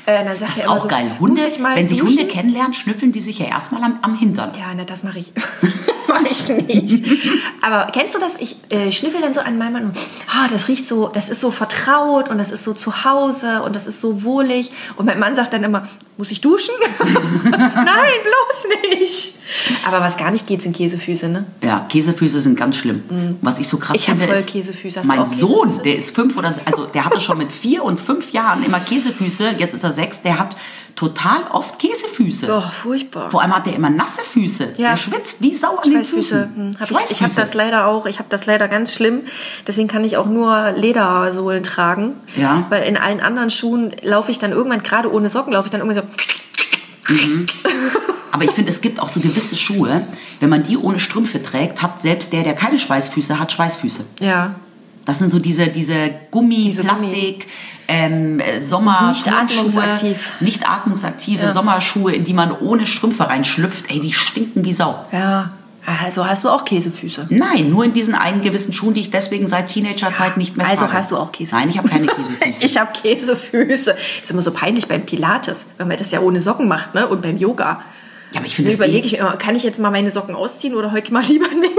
Äh, 0.05 0.23
dann 0.23 0.37
sagt 0.37 0.51
das 0.51 0.57
er 0.59 0.63
ist 0.65 0.69
auch 0.69 0.81
so, 0.81 0.87
geil. 0.87 1.11
Hunde, 1.19 1.41
wenn 1.41 1.87
sich? 1.87 2.01
Hunde 2.01 2.25
kennenlernen, 2.25 2.73
schnüffeln 2.73 3.11
die 3.11 3.21
sich 3.21 3.39
ja 3.39 3.47
erstmal 3.47 3.83
am, 3.83 3.99
am 4.01 4.15
Hintern. 4.17 4.51
Ja, 4.57 4.73
na, 4.75 4.85
das 4.85 5.03
mache 5.03 5.19
ich. 5.19 5.33
mache 6.07 6.27
ich 6.29 6.47
nicht. 6.49 7.05
Aber 7.61 7.91
kennst 7.91 8.15
du 8.15 8.19
das? 8.19 8.37
Ich 8.39 8.57
äh, 8.69 8.91
schnüffel 8.91 9.21
dann 9.21 9.33
so 9.33 9.41
an 9.41 9.57
meinem 9.57 9.73
Mann 9.73 9.85
und 9.85 9.97
ah, 10.31 10.47
das 10.49 10.67
riecht 10.67 10.87
so, 10.87 11.07
das 11.07 11.29
ist 11.29 11.39
so 11.39 11.51
vertraut 11.51 12.29
und 12.29 12.37
das 12.37 12.51
ist 12.51 12.63
so 12.63 12.73
zu 12.73 13.03
Hause 13.03 13.61
und 13.63 13.75
das 13.75 13.87
ist 13.87 14.01
so 14.01 14.23
wohlig. 14.23 14.71
Und 14.95 15.05
mein 15.05 15.19
Mann 15.19 15.35
sagt 15.35 15.53
dann 15.53 15.63
immer, 15.63 15.87
muss 16.17 16.31
ich 16.31 16.41
duschen? 16.41 16.73
Nein, 16.99 18.15
bloß 18.23 18.99
nicht. 18.99 19.35
Aber 19.85 20.01
was 20.01 20.17
gar 20.17 20.31
nicht 20.31 20.47
geht, 20.47 20.61
sind 20.61 20.75
Käsefüße, 20.75 21.27
ne? 21.29 21.45
Ja, 21.61 21.85
Käsefüße 21.89 22.41
sind 22.41 22.57
ganz 22.57 22.75
schlimm. 22.77 23.03
Was 23.41 23.59
ich 23.59 23.67
so 23.67 23.77
krass 23.77 23.91
Mhm. 23.91 23.95
Ich 23.95 24.05
finde, 24.05 24.25
voll 24.25 24.35
ist, 24.35 24.49
Käsefüße. 24.49 24.99
Hast 24.99 25.05
mein 25.07 25.25
Sohn, 25.27 25.67
Käsefüße? 25.69 25.83
der 25.83 25.95
ist 25.97 26.15
fünf 26.15 26.37
oder 26.37 26.51
so- 26.51 26.61
also 26.65 26.85
der 26.85 27.05
hatte 27.05 27.19
schon 27.19 27.37
mit 27.37 27.51
vier 27.51 27.83
und 27.83 27.99
fünf 27.99 28.31
Jahren 28.31 28.63
immer 28.63 28.79
Käsefüße. 28.79 29.55
Jetzt 29.57 29.73
ist 29.73 29.83
er 29.83 29.91
sechs. 29.91 30.21
Der 30.21 30.39
hat 30.39 30.55
total 30.95 31.43
oft 31.51 31.77
Käsefüße. 31.77 32.47
Oh, 32.49 32.63
furchtbar. 32.71 33.29
Vor 33.29 33.41
allem 33.41 33.53
hat 33.55 33.67
er 33.67 33.75
immer 33.75 33.89
nasse 33.89 34.21
Füße. 34.23 34.69
Ja. 34.77 34.91
Der 34.91 34.97
schwitzt 34.97 35.41
wie 35.41 35.53
Sau 35.53 35.75
an 35.77 35.91
den. 35.91 36.03
Füßen. 36.03 36.55
Hm, 36.55 36.71
hab 36.79 36.89
ich 36.89 37.11
ich 37.11 37.21
habe 37.21 37.33
das 37.33 37.53
leider 37.53 37.85
auch. 37.87 38.05
Ich 38.05 38.17
habe 38.19 38.29
das 38.29 38.45
leider 38.45 38.67
ganz 38.67 38.93
schlimm. 38.93 39.21
Deswegen 39.67 39.87
kann 39.89 40.03
ich 40.05 40.17
auch 40.17 40.25
nur 40.25 40.71
Ledersohlen 40.71 41.63
tragen. 41.63 42.13
Ja. 42.37 42.65
Weil 42.69 42.83
in 42.83 42.97
allen 42.97 43.19
anderen 43.19 43.51
Schuhen 43.51 43.93
laufe 44.01 44.31
ich 44.31 44.39
dann 44.39 44.51
irgendwann, 44.51 44.83
gerade 44.83 45.11
ohne 45.13 45.29
Socken, 45.29 45.53
laufe 45.53 45.67
ich 45.67 45.71
dann 45.71 45.81
irgendwie 45.81 45.99
so. 45.99 46.05
Aber 48.35 48.43
ich 48.43 48.51
finde, 48.51 48.69
es 48.71 48.81
gibt 48.81 48.99
auch 48.99 49.07
so 49.09 49.21
gewisse 49.21 49.55
Schuhe, 49.55 50.01
wenn 50.41 50.49
man 50.49 50.61
die 50.63 50.77
ohne 50.77 50.99
Strümpfe 50.99 51.41
trägt, 51.41 51.81
hat 51.81 52.01
selbst 52.01 52.33
der, 52.33 52.43
der 52.43 52.53
keine 52.53 52.77
Schweißfüße 52.77 53.39
hat, 53.39 53.51
Schweißfüße. 53.53 54.03
Ja. 54.19 54.55
Das 55.05 55.19
sind 55.19 55.29
so 55.29 55.39
diese, 55.39 55.67
diese 55.67 55.95
Gummi, 56.31 56.63
Diese 56.65 56.83
Plastik, 56.83 57.47
ähm, 57.87 58.39
äh, 58.39 58.59
Sommer, 58.59 59.09
Nicht 59.09 59.27
atmungsaktiv. 59.31 60.33
nicht 60.39 60.67
atmungsaktive 60.67 61.43
Ja. 61.45 61.51
Sommerschuhe, 61.53 62.13
in 62.13 62.23
die 62.23 62.33
man 62.33 62.51
ohne 62.51 62.85
Strümpfe 62.85 63.29
reinschlüpft. 63.29 63.89
Ey, 63.89 63.99
die 63.99 64.11
stinken 64.13 64.65
wie 64.65 64.73
Sau. 64.73 65.05
Ja. 65.11 65.51
Also 65.85 66.25
hast 66.27 66.43
du 66.43 66.49
auch 66.49 66.65
Käsefüße. 66.65 67.27
Nein, 67.29 67.69
nur 67.69 67.85
in 67.85 67.93
diesen 67.93 68.15
einen 68.15 68.41
gewissen 68.41 68.73
Schuhen, 68.73 68.95
die 68.95 69.01
ich 69.01 69.11
deswegen 69.11 69.47
seit 69.47 69.69
Teenagerzeit 69.69 70.35
nicht 70.35 70.57
mehr 70.57 70.67
Also 70.67 70.85
trage. 70.85 70.97
hast 70.97 71.11
du 71.11 71.17
auch 71.17 71.31
Käsefüße. 71.31 71.55
Nein, 71.61 71.69
ich 71.69 71.77
habe 71.77 71.87
keine 71.87 72.07
Käsefüße. 72.07 72.65
Ich 72.65 72.77
habe 72.79 72.91
Käsefüße. 72.99 73.95
Ist 74.23 74.31
immer 74.31 74.41
so 74.41 74.49
peinlich 74.51 74.87
beim 74.87 75.05
Pilates, 75.05 75.65
wenn 75.77 75.87
man 75.87 75.97
das 75.97 76.09
ja 76.09 76.21
ohne 76.21 76.41
Socken 76.41 76.67
macht, 76.67 76.95
ne? 76.95 77.07
Und 77.07 77.21
beim 77.21 77.37
Yoga. 77.37 77.81
Ja, 78.35 78.39
aber 78.41 78.47
ich 78.47 78.55
finde 78.55 78.71
das 78.71 78.79
eh, 78.79 78.83
überlege 78.83 79.07
ich 79.07 79.17
immer, 79.17 79.37
kann 79.37 79.55
ich 79.55 79.63
jetzt 79.63 79.79
mal 79.79 79.89
meine 79.91 80.11
Socken 80.11 80.35
ausziehen 80.35 80.75
oder 80.75 80.91
heute 80.91 81.11
mal 81.11 81.23
lieber 81.27 81.47
nicht? 81.47 81.71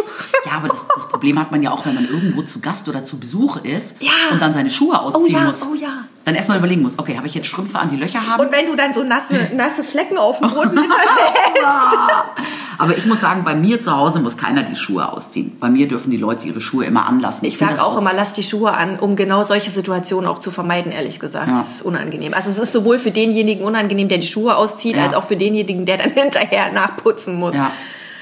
Ja, 0.45 0.53
aber 0.57 0.69
das, 0.69 0.85
das 0.95 1.09
Problem 1.09 1.39
hat 1.39 1.51
man 1.53 1.63
ja 1.63 1.71
auch, 1.71 1.87
wenn 1.87 1.95
man 1.95 2.09
irgendwo 2.09 2.43
zu 2.43 2.61
Gast 2.61 2.89
oder 2.89 3.05
zu 3.05 3.19
Besuch 3.19 3.57
ist 3.59 3.97
Ja. 4.03 4.11
und 4.33 4.41
dann 4.43 4.53
seine 4.53 4.71
Schuhe 4.71 4.99
ausziehen 4.99 5.39
ja, 5.39 5.45
muss. 5.45 5.63
oh 5.71 5.75
ja. 5.75 6.05
Dann 6.25 6.35
erstmal 6.35 6.59
überlegen 6.59 6.83
muss, 6.83 6.99
okay, 6.99 7.17
habe 7.17 7.29
ich 7.29 7.35
jetzt 7.35 7.47
Strümpfe 7.47 7.79
an, 7.79 7.91
die 7.91 7.97
Löcher 7.97 8.27
haben? 8.27 8.41
Und 8.45 8.51
wenn 8.53 8.67
du 8.67 8.75
dann 8.75 8.93
so 8.93 9.05
nasse, 9.05 9.35
nasse 9.55 9.85
Flecken 9.85 10.19
auf 10.19 10.39
dem 10.41 10.51
Boden 10.51 10.71
hinterlässt. 10.81 12.46
Aber 12.79 12.97
ich 12.97 13.07
muss 13.07 13.21
sagen, 13.21 13.45
bei 13.45 13.55
mir 13.55 13.81
zu 13.81 13.97
Hause 13.97 14.21
muss 14.21 14.37
keiner 14.37 14.63
die 14.63 14.77
Schuhe 14.77 15.11
ausziehen. 15.13 15.57
Bei 15.61 15.69
mir 15.71 15.89
dürfen 15.89 16.11
die 16.11 16.17
Leute 16.17 16.47
ihre 16.47 16.61
Schuhe 16.61 16.85
immer 16.85 17.07
anlassen. 17.09 17.45
Ich 17.47 17.57
finde 17.57 17.75
sage 17.75 17.85
das 17.87 17.95
auch 17.95 17.99
immer, 17.99 18.13
lass 18.13 18.33
die 18.33 18.43
Schuhe 18.43 18.73
an, 18.73 18.99
um 18.99 19.17
genau 19.17 19.45
solche 19.45 19.71
Situationen 19.71 20.29
auch 20.29 20.39
zu 20.41 20.51
vermeiden, 20.51 20.93
ehrlich 20.93 21.21
gesagt. 21.21 21.49
Ja. 21.49 21.59
Das 21.61 21.77
ist 21.77 21.83
unangenehm. 21.83 22.35
Also 22.35 22.51
es 22.51 22.59
ist 22.59 22.73
sowohl 22.73 22.99
für 22.99 23.11
denjenigen 23.11 23.65
unangenehm, 23.65 24.09
der 24.09 24.19
die 24.19 24.27
Schuhe 24.27 24.57
auszieht, 24.57 24.97
Ja. 24.97 25.05
als 25.05 25.15
auch 25.15 25.25
für 25.25 25.37
denjenigen, 25.37 25.87
der 25.87 25.99
dann 25.99 26.11
hinterher 26.15 26.73
nachputzen 26.73 27.37
muss. 27.39 27.55
Ja, 27.55 27.71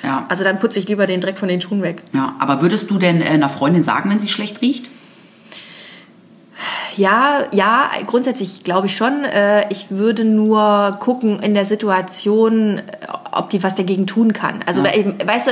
ja. 0.03 0.27
Also 0.29 0.45
dann 0.45 0.59
putze 0.59 0.79
ich 0.79 0.87
lieber 0.89 1.06
den 1.06 1.21
Dreck 1.21 1.39
von 1.39 1.49
den 1.49 1.61
Schuhen 1.61 1.83
weg. 1.83 2.03
ja. 2.12 2.35
Aber 2.39 2.61
würdest 2.62 2.91
du 2.91 2.99
denn 2.99 3.21
äh, 3.23 3.27
einer 3.27 3.49
Freundin 3.49 3.83
sagen, 3.85 4.11
wenn 4.11 4.21
sie 4.21 4.29
schlecht 4.29 4.61
riecht? 4.62 4.89
Ja, 6.97 7.41
ja, 7.53 7.91
grundsätzlich 8.06 8.62
glaube 8.62 8.87
ich 8.87 8.97
schon. 8.97 9.25
Äh, 9.25 9.67
Ich 9.71 9.91
würde 9.91 10.25
nur 10.25 10.97
gucken 11.01 11.41
in 11.41 11.53
der 11.55 11.65
Situation, 11.65 12.81
ob 13.36 13.50
die 13.50 13.62
was 13.62 13.75
dagegen 13.75 14.06
tun 14.06 14.32
kann. 14.32 14.60
Also, 14.66 14.84
eben, 14.86 15.14
weißt 15.25 15.48
du, 15.48 15.50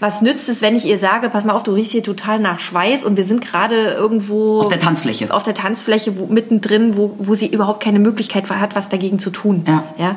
was 0.00 0.22
nützt 0.22 0.48
es, 0.48 0.62
wenn 0.62 0.76
ich 0.76 0.84
ihr 0.86 0.98
sage, 0.98 1.28
pass 1.30 1.44
mal 1.44 1.54
auf, 1.54 1.62
du 1.62 1.72
riechst 1.72 1.92
hier 1.92 2.02
total 2.02 2.38
nach 2.38 2.60
Schweiß 2.60 3.04
und 3.04 3.16
wir 3.16 3.24
sind 3.24 3.44
gerade 3.44 3.92
irgendwo 3.92 4.60
Auf 4.60 4.68
der 4.68 4.80
Tanzfläche. 4.80 5.32
auf 5.32 5.42
der 5.42 5.54
Tanzfläche 5.54 6.18
wo, 6.18 6.26
mittendrin, 6.26 6.96
wo, 6.96 7.14
wo 7.18 7.34
sie 7.34 7.46
überhaupt 7.46 7.82
keine 7.82 7.98
Möglichkeit 7.98 8.48
hat, 8.50 8.74
was 8.74 8.88
dagegen 8.88 9.18
zu 9.18 9.30
tun. 9.30 9.64
Ja. 9.66 9.84
Ja? 9.98 10.16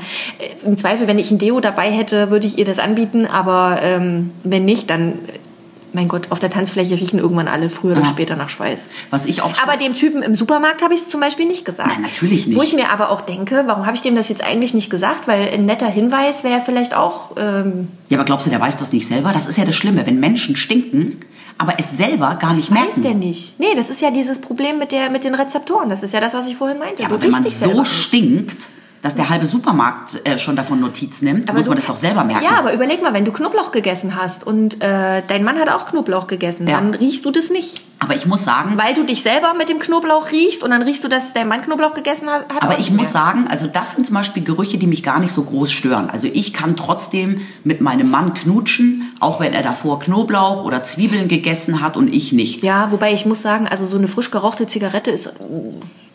Im 0.66 0.78
Zweifel, 0.78 1.08
wenn 1.08 1.20
ich 1.20 1.32
ein 1.32 1.38
Deo 1.38 1.60
dabei 1.60 1.92
hätte, 1.92 2.32
würde 2.32 2.48
ich 2.48 2.58
ihr 2.58 2.66
das 2.66 2.80
anbieten, 2.80 3.26
aber 3.26 3.80
ähm, 3.82 4.32
wenn 4.44 4.66
nicht, 4.66 4.90
dann, 4.90 5.20
mein 5.96 6.08
Gott, 6.08 6.28
auf 6.30 6.38
der 6.40 6.52
Tanzfläche 6.52 6.94
riechen 7.00 7.18
irgendwann 7.18 7.48
alle 7.48 7.72
früher 7.72 7.94
oder 7.94 8.02
Ja. 8.02 8.06
später 8.08 8.36
nach 8.36 8.50
Schweiß. 8.50 8.88
Was 9.10 9.26
ich 9.26 9.42
auch 9.42 9.52
Aber 9.64 9.78
dem 9.78 9.96
Typen 9.96 10.22
im 10.22 10.36
Supermarkt 10.36 10.84
habe 10.84 10.94
ich 10.94 11.02
es 11.02 11.10
zum 11.10 11.20
Beispiel 11.22 11.48
nicht 11.48 11.66
gesagt. 11.66 11.90
Nein, 11.90 12.02
natürlich 12.04 12.46
nicht. 12.46 12.58
Wo 12.58 12.62
ich 12.62 12.74
mir 12.74 12.92
aber 12.92 13.10
auch 13.10 13.22
denke, 13.22 13.64
warum 13.66 13.86
habe 13.88 13.96
ich 13.96 14.04
dem 14.04 14.16
das 14.16 14.30
jetzt 14.30 14.44
eigentlich 14.44 14.74
nicht 14.76 14.90
gesagt? 14.92 15.28
Weil 15.28 15.50
ein 15.52 15.66
netter 15.66 15.88
Hinweis 15.88 16.44
wäre 16.44 16.62
vielleicht 16.64 16.94
auch. 16.96 17.32
Ähm, 17.38 17.88
Ja, 18.10 18.18
aber 18.20 18.26
glaubst 18.26 18.46
du, 18.46 18.52
der 18.52 18.60
weiß 18.62 18.78
das 18.78 18.92
nicht 18.94 19.08
selber? 19.08 19.32
Das 19.34 19.48
ist 19.48 19.58
ja 19.58 19.66
das 19.66 19.76
Schlimme, 19.76 20.06
wenn 20.06 20.20
Menschen 20.20 20.56
stinken, 20.56 21.18
aber 21.58 21.74
es 21.78 21.98
selber 21.98 22.36
gar 22.36 22.54
nicht 22.54 22.70
weiß 22.70 22.78
merken. 22.98 23.02
der 23.02 23.14
nicht. 23.14 23.60
Nee, 23.60 23.74
das 23.76 23.90
ist 23.90 24.02
ja 24.02 24.12
dieses 24.12 24.40
Problem 24.42 24.78
mit, 24.78 24.92
der, 24.92 25.10
mit 25.10 25.24
den 25.24 25.34
Rezeptoren. 25.36 25.90
Das 25.90 26.04
ist 26.04 26.14
ja 26.14 26.20
das, 26.20 26.34
was 26.34 26.48
ich 26.48 26.58
vorhin 26.58 26.78
meinte. 26.78 27.02
Ja, 27.02 27.08
Du 27.08 27.16
aber 27.16 27.24
wenn 27.24 27.32
man 27.32 27.46
so 27.50 27.80
nicht. 27.82 27.92
stinkt, 27.92 28.68
dass 29.06 29.14
der 29.14 29.30
halbe 29.30 29.46
Supermarkt 29.46 30.20
äh, 30.28 30.40
schon 30.40 30.56
davon 30.56 30.80
Notiz 30.80 31.22
nimmt, 31.22 31.54
muss 31.54 31.66
du- 31.66 31.70
man 31.70 31.78
das 31.78 31.86
doch 31.86 31.96
selber 31.96 32.24
merken. 32.24 32.44
Ja, 32.44 32.58
aber 32.58 32.74
überleg 32.74 33.04
mal, 33.04 33.14
wenn 33.14 33.24
du 33.24 33.32
Knoblauch 33.32 33.72
gegessen 33.72 34.16
hast 34.16 34.46
und 34.48 34.82
äh, 34.82 35.22
dein 35.28 35.44
Mann 35.44 35.60
hat 35.60 35.70
auch 35.70 35.86
Knoblauch 35.86 36.26
gegessen, 36.26 36.68
Ja. 36.68 36.78
dann 36.80 36.96
riechst 36.96 37.24
du 37.24 37.30
das 37.30 37.52
nicht. 37.52 37.84
aber 38.00 38.16
ich 38.16 38.26
muss 38.26 38.44
sagen, 38.44 38.78
Weil 38.78 38.96
du 38.96 39.04
dich 39.04 39.22
selber 39.22 39.54
mit 39.56 39.70
dem 39.70 39.78
Knoblauch 39.78 40.32
riechst 40.32 40.64
und 40.64 40.72
dann 40.72 40.82
riechst 40.82 41.04
du, 41.04 41.08
dass 41.08 41.34
dein 41.34 41.48
Mann 41.48 41.62
Knoblauch 41.62 41.94
gegessen 41.94 42.28
hat. 42.30 42.46
Aber 42.62 42.74
ich 42.74 42.90
nicht 42.90 42.92
muss 42.98 43.02
mehr. 43.02 43.12
sagen, 43.12 43.48
also 43.48 43.68
das 43.68 43.94
sind 43.94 44.08
zum 44.08 44.16
Beispiel 44.16 44.44
Gerüche, 44.44 44.80
die 44.80 44.88
mich 44.88 45.04
gar 45.04 45.20
nicht 45.20 45.32
so 45.34 45.44
groß 45.44 45.72
stören. 45.72 46.10
Also 46.10 46.28
ich 46.34 46.52
kann 46.52 46.76
trotzdem 46.76 47.42
mit 47.64 47.82
meinem 47.82 48.10
Mann 48.10 48.34
knutschen, 48.34 49.14
auch 49.20 49.40
wenn 49.40 49.54
er 49.54 49.62
davor 49.62 50.00
Knoblauch 50.00 50.64
oder 50.66 50.82
Zwiebeln 50.82 51.28
gegessen 51.28 51.82
hat 51.82 51.96
und 51.96 52.12
ich 52.12 52.32
nicht. 52.32 52.64
Ja, 52.64 52.92
wobei 52.92 53.14
ich 53.14 53.28
muss 53.28 53.44
sagen, 53.44 53.68
also 53.68 53.86
so 53.86 53.98
eine 53.98 54.08
frisch 54.08 54.32
gerauchte 54.32 54.66
Zigarette 54.66 55.12
ist 55.12 55.32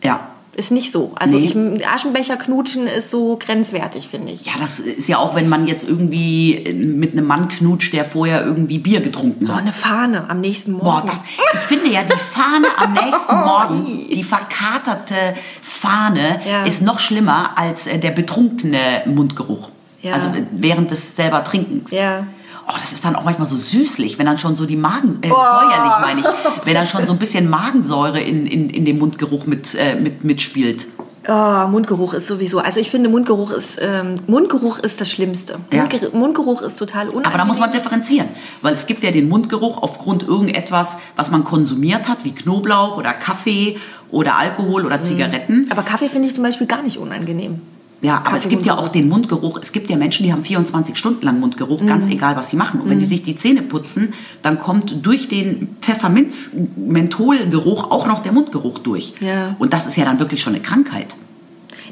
Ja. 0.02 0.18
Ist 0.56 0.72
nicht 0.72 0.92
so. 0.92 1.12
Also 1.14 1.38
Nee. 1.38 1.44
ich, 1.78 1.86
Aschenbecher 1.86 2.36
knutschen 2.36 2.86
ist 2.88 3.10
so 3.10 3.38
grenzwertig, 3.38 4.08
finde 4.08 4.32
ich. 4.32 4.46
Ja, 4.46 4.52
das 4.58 4.80
ist 4.80 5.08
ja 5.08 5.18
auch, 5.18 5.34
wenn 5.36 5.48
man 5.48 5.66
jetzt 5.68 5.88
irgendwie 5.88 6.74
mit 6.74 7.12
einem 7.12 7.24
Mann 7.26 7.46
knutscht, 7.48 7.92
der 7.92 8.04
vorher 8.04 8.44
irgendwie 8.44 8.78
Bier 8.78 9.00
getrunken 9.00 9.46
Oh, 9.48 9.54
hat. 9.54 9.60
eine 9.62 9.72
Fahne 9.72 10.28
am 10.28 10.40
nächsten 10.40 10.72
Morgen. 10.72 10.84
Boah, 10.84 11.02
das, 11.06 11.20
ich 11.54 11.60
finde 11.60 11.88
ja, 11.90 12.02
die 12.02 12.12
Fahne 12.18 12.66
am 12.76 12.92
nächsten 12.94 13.34
Morgen, 13.44 14.08
die 14.12 14.24
verkaterte 14.24 15.14
Fahne, 15.62 16.40
Ja. 16.48 16.64
ist 16.64 16.82
noch 16.82 16.98
schlimmer 16.98 17.52
als 17.56 17.86
äh, 17.86 17.98
der 17.98 18.10
betrunkene 18.10 19.02
Mundgeruch. 19.06 19.70
Ja. 20.02 20.12
Also 20.14 20.28
äh, 20.30 20.42
während 20.52 20.90
des 20.90 21.14
selber 21.16 21.44
Trinkens. 21.44 21.90
Ja. 21.92 22.26
Oh, 22.70 22.76
das 22.80 22.92
ist 22.92 23.04
dann 23.04 23.16
auch 23.16 23.24
manchmal 23.24 23.46
so 23.46 23.56
süßlich, 23.56 24.18
wenn 24.18 24.26
dann 24.26 24.38
schon 24.38 24.54
so 24.54 24.64
die 24.64 24.76
Magen, 24.76 25.08
äh, 25.22 25.28
säuerlich 25.28 25.92
meine 26.00 26.20
ich, 26.20 26.26
wenn 26.64 26.74
dann 26.74 26.86
schon 26.86 27.04
so 27.04 27.12
ein 27.12 27.18
bisschen 27.18 27.50
Magensäure 27.50 28.20
in, 28.20 28.46
in, 28.46 28.70
in 28.70 28.84
dem 28.84 28.98
Mundgeruch 28.98 29.46
mit, 29.46 29.74
äh, 29.74 29.96
mit, 29.96 30.22
mitspielt. 30.22 30.86
Oh, 31.28 31.66
Mundgeruch 31.68 32.14
ist 32.14 32.26
sowieso. 32.26 32.60
Also 32.60 32.80
ich 32.80 32.90
finde, 32.90 33.10
Mundgeruch 33.10 33.50
ist 33.50 33.78
ähm, 33.80 34.16
Mundgeruch 34.26 34.78
ist 34.78 35.00
das 35.00 35.10
Schlimmste. 35.10 35.58
Ja. 35.70 35.82
Mundger 35.82 36.10
Mundgeruch 36.12 36.62
ist 36.62 36.76
total 36.76 37.08
unangenehm. 37.08 37.26
Aber 37.26 37.38
da 37.38 37.44
muss 37.44 37.58
man 37.58 37.70
differenzieren, 37.70 38.28
weil 38.62 38.72
es 38.72 38.86
gibt 38.86 39.02
ja 39.02 39.10
den 39.10 39.28
Mundgeruch 39.28 39.82
aufgrund 39.82 40.22
irgendetwas, 40.22 40.96
was 41.16 41.30
man 41.30 41.44
konsumiert 41.44 42.08
hat, 42.08 42.24
wie 42.24 42.32
Knoblauch 42.32 42.96
oder 42.96 43.12
Kaffee 43.12 43.78
oder 44.10 44.38
Alkohol 44.38 44.86
oder 44.86 45.02
Zigaretten. 45.02 45.68
Aber 45.70 45.82
Kaffee 45.82 46.08
finde 46.08 46.28
ich 46.28 46.34
zum 46.34 46.44
Beispiel 46.44 46.66
gar 46.66 46.82
nicht 46.82 46.96
unangenehm. 46.96 47.60
Ja, 48.02 48.22
aber 48.24 48.38
es 48.38 48.48
gibt 48.48 48.64
ja 48.64 48.78
auch 48.78 48.88
den 48.88 49.10
Mundgeruch. 49.10 49.58
Es 49.60 49.72
gibt 49.72 49.90
ja 49.90 49.96
Menschen, 49.96 50.24
die 50.24 50.32
haben 50.32 50.42
24 50.42 50.96
Stunden 50.96 51.22
lang 51.24 51.38
Mundgeruch, 51.38 51.84
ganz 51.84 52.06
Mhm. 52.06 52.12
egal, 52.12 52.34
was 52.36 52.48
sie 52.48 52.56
machen. 52.56 52.80
Und 52.80 52.88
wenn 52.88 52.98
die 52.98 53.04
sich 53.04 53.22
die 53.22 53.36
Zähne 53.36 53.60
putzen, 53.60 54.14
dann 54.40 54.58
kommt 54.58 55.04
durch 55.04 55.28
den 55.28 55.76
Pfefferminz-Mentholgeruch 55.82 57.90
auch 57.90 58.06
noch 58.06 58.22
der 58.22 58.32
Mundgeruch 58.32 58.78
durch. 58.78 59.14
Ja. 59.20 59.54
Und 59.58 59.72
das 59.72 59.86
ist 59.86 59.96
ja 59.96 60.04
dann 60.04 60.18
wirklich 60.18 60.42
schon 60.42 60.54
eine 60.54 60.62
Krankheit. 60.62 61.16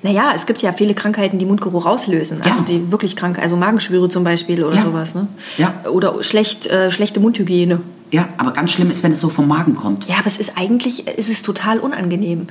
Naja, 0.03 0.33
es 0.35 0.47
gibt 0.47 0.63
ja 0.63 0.73
viele 0.73 0.95
Krankheiten, 0.95 1.39
die 1.39 1.45
Mundgeruch 1.45 1.85
auslösen. 1.85 2.41
Also 2.43 2.59
Ja. 2.61 2.65
die 2.65 2.93
wirklich 2.93 3.17
krank, 3.17 3.39
also 3.41 3.57
Magenschwüre 3.57 4.09
zum 4.09 4.23
Beispiel 4.23 4.63
oder 4.63 4.77
Ja. 4.77 4.83
sowas. 4.83 5.15
Ne? 5.15 5.27
Ja. 5.57 5.75
Oder 5.91 6.23
schlecht, 6.23 6.67
äh, 6.69 6.91
schlechte 6.93 7.19
Mundhygiene. 7.19 7.81
Ja, 8.11 8.29
aber 8.39 8.53
ganz 8.53 8.71
schlimm 8.71 8.91
ist, 8.91 9.03
wenn 9.03 9.13
es 9.13 9.21
so 9.21 9.29
vom 9.29 9.49
Magen 9.49 9.75
kommt. 9.75 10.07
Ja, 10.09 10.15
aber 10.19 10.29
es 10.29 10.39
ist 10.39 10.53
eigentlich, 10.57 11.05
es 11.19 11.29
ist 11.29 11.45
total 11.45 11.79
unangenehm. 11.81 12.47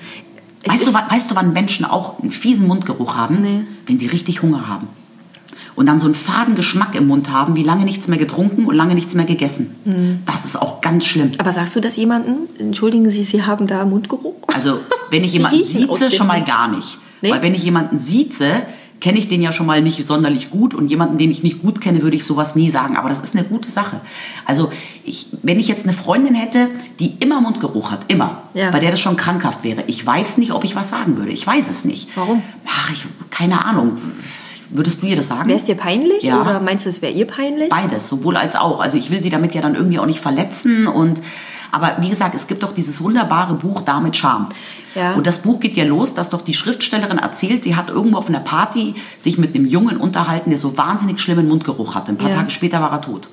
Weißt 0.65 0.87
du, 0.87 0.93
wann, 0.93 1.09
weißt 1.09 1.31
du, 1.31 1.35
wann 1.35 1.53
Menschen 1.53 1.85
auch 1.85 2.19
einen 2.19 2.31
fiesen 2.31 2.67
Mundgeruch 2.67 3.15
haben? 3.15 3.41
Nee. 3.41 3.63
Wenn 3.85 3.99
sie 3.99 4.07
richtig 4.07 4.41
Hunger 4.41 4.67
haben. 4.67 4.87
Und 5.75 5.85
dann 5.85 5.99
so 5.99 6.07
einen 6.07 6.15
faden 6.15 6.55
Geschmack 6.55 6.95
im 6.95 7.07
Mund 7.07 7.29
haben, 7.29 7.55
wie 7.55 7.63
lange 7.63 7.85
nichts 7.85 8.07
mehr 8.07 8.17
getrunken 8.17 8.65
und 8.65 8.75
lange 8.75 8.95
nichts 8.95 9.13
mehr 9.13 9.25
gegessen. 9.25 9.75
Mhm. 9.85 10.19
Das 10.25 10.43
ist 10.43 10.59
auch 10.59 10.81
ganz 10.81 11.05
schlimm. 11.05 11.31
aber 11.37 11.53
sagst 11.53 11.75
du 11.75 11.79
das 11.79 11.95
jemandem? 11.95 12.37
Entschuldigen 12.57 13.09
Sie, 13.11 13.23
Sie 13.23 13.43
haben 13.43 13.67
da 13.67 13.85
Mundgeruch? 13.85 14.33
Also, 14.47 14.79
wenn 15.11 15.23
ich 15.23 15.33
jemanden 15.33 15.63
sieze, 15.63 16.09
schon 16.09 16.27
mal 16.27 16.43
gar 16.43 16.67
nicht. 16.67 16.97
Nee? 17.21 17.31
Weil 17.31 17.43
wenn 17.43 17.53
ich 17.53 17.63
jemanden 17.63 17.99
sieze, 17.99 18.63
kenne 18.99 19.19
ich 19.19 19.27
den 19.27 19.41
ja 19.41 19.51
schon 19.51 19.65
mal 19.65 19.81
nicht 19.81 20.07
sonderlich 20.07 20.49
gut 20.49 20.73
und 20.73 20.87
jemanden, 20.89 21.17
den 21.17 21.29
ich 21.31 21.43
nicht 21.43 21.61
gut 21.61 21.81
kenne, 21.81 22.01
würde 22.01 22.15
ich 22.15 22.25
sowas 22.25 22.55
nie 22.55 22.69
sagen. 22.69 22.97
Aber 22.97 23.09
das 23.09 23.19
ist 23.19 23.35
eine 23.35 23.43
gute 23.43 23.69
Sache. 23.69 24.01
Also, 24.45 24.71
ich, 25.05 25.27
wenn 25.43 25.59
ich 25.59 25.67
jetzt 25.67 25.83
eine 25.85 25.93
Freundin 25.93 26.33
hätte, 26.35 26.67
die 26.99 27.15
immer 27.19 27.39
Mundgeruch 27.41 27.91
hat, 27.91 28.11
immer, 28.11 28.43
Ja. 28.53 28.71
bei 28.71 28.79
der 28.79 28.91
das 28.91 28.99
schon 28.99 29.15
krankhaft 29.15 29.63
wäre, 29.63 29.83
ich 29.87 30.05
weiß 30.05 30.37
nicht, 30.37 30.51
ob 30.51 30.63
ich 30.63 30.75
was 30.75 30.89
sagen 30.89 31.17
würde. 31.17 31.31
Ich 31.31 31.45
weiß 31.45 31.69
es 31.69 31.85
nicht. 31.85 32.09
Warum? 32.15 32.41
Ach, 32.67 32.89
ich, 32.91 33.05
keine 33.29 33.63
Ahnung. 33.65 33.97
Würdest 34.69 35.01
du 35.01 35.05
ihr 35.07 35.15
das 35.15 35.27
sagen? 35.27 35.47
Wäre 35.47 35.59
es 35.59 35.65
dir 35.65 35.75
peinlich 35.75 36.23
Ja. 36.23 36.41
oder 36.41 36.59
meinst 36.59 36.85
du, 36.85 36.89
es 36.89 37.01
wäre 37.01 37.13
ihr 37.13 37.25
peinlich? 37.25 37.69
Beides, 37.69 38.09
sowohl 38.09 38.35
als 38.35 38.55
auch. 38.55 38.81
Also 38.81 38.97
ich 38.97 39.09
will 39.11 39.23
sie 39.23 39.29
damit 39.29 39.55
ja 39.55 39.61
dann 39.61 39.75
irgendwie 39.75 39.99
auch 39.99 40.05
nicht 40.05 40.19
verletzen 40.19 40.87
und 40.87 41.21
aber 41.71 41.97
wie 41.99 42.09
gesagt, 42.09 42.33
es 42.33 42.47
gibt 42.47 42.63
doch 42.63 42.73
dieses 42.73 43.01
wunderbare 43.01 43.53
Buch 43.53 43.81
Da 43.81 43.99
mit 43.99 44.15
Charme. 44.15 44.47
Ja. 44.97 45.13
Und 45.13 45.27
das 45.27 45.39
Buch 45.39 45.59
geht 45.59 45.77
ja 45.77 45.85
los, 45.85 46.13
dass 46.13 46.29
doch 46.31 46.41
die 46.41 46.53
Schriftstellerin 46.53 47.19
erzählt, 47.19 47.63
sie 47.63 47.75
hat 47.75 47.89
irgendwo 47.89 48.17
auf 48.17 48.27
einer 48.29 48.39
Party 48.39 48.95
sich 49.17 49.37
mit 49.37 49.55
einem 49.55 49.65
Jungen 49.65 49.97
unterhalten, 49.97 50.49
der 50.49 50.59
so 50.59 50.75
wahnsinnig 50.77 51.19
schlimmen 51.19 51.47
Mundgeruch 51.47 51.95
hatte. 51.95 52.11
Ein 52.11 52.17
paar 52.17 52.29
Ja. 52.29 52.35
Tage 52.37 52.49
später 52.49 52.81
war 52.81 52.91
er 52.91 53.01
tot. 53.01 53.29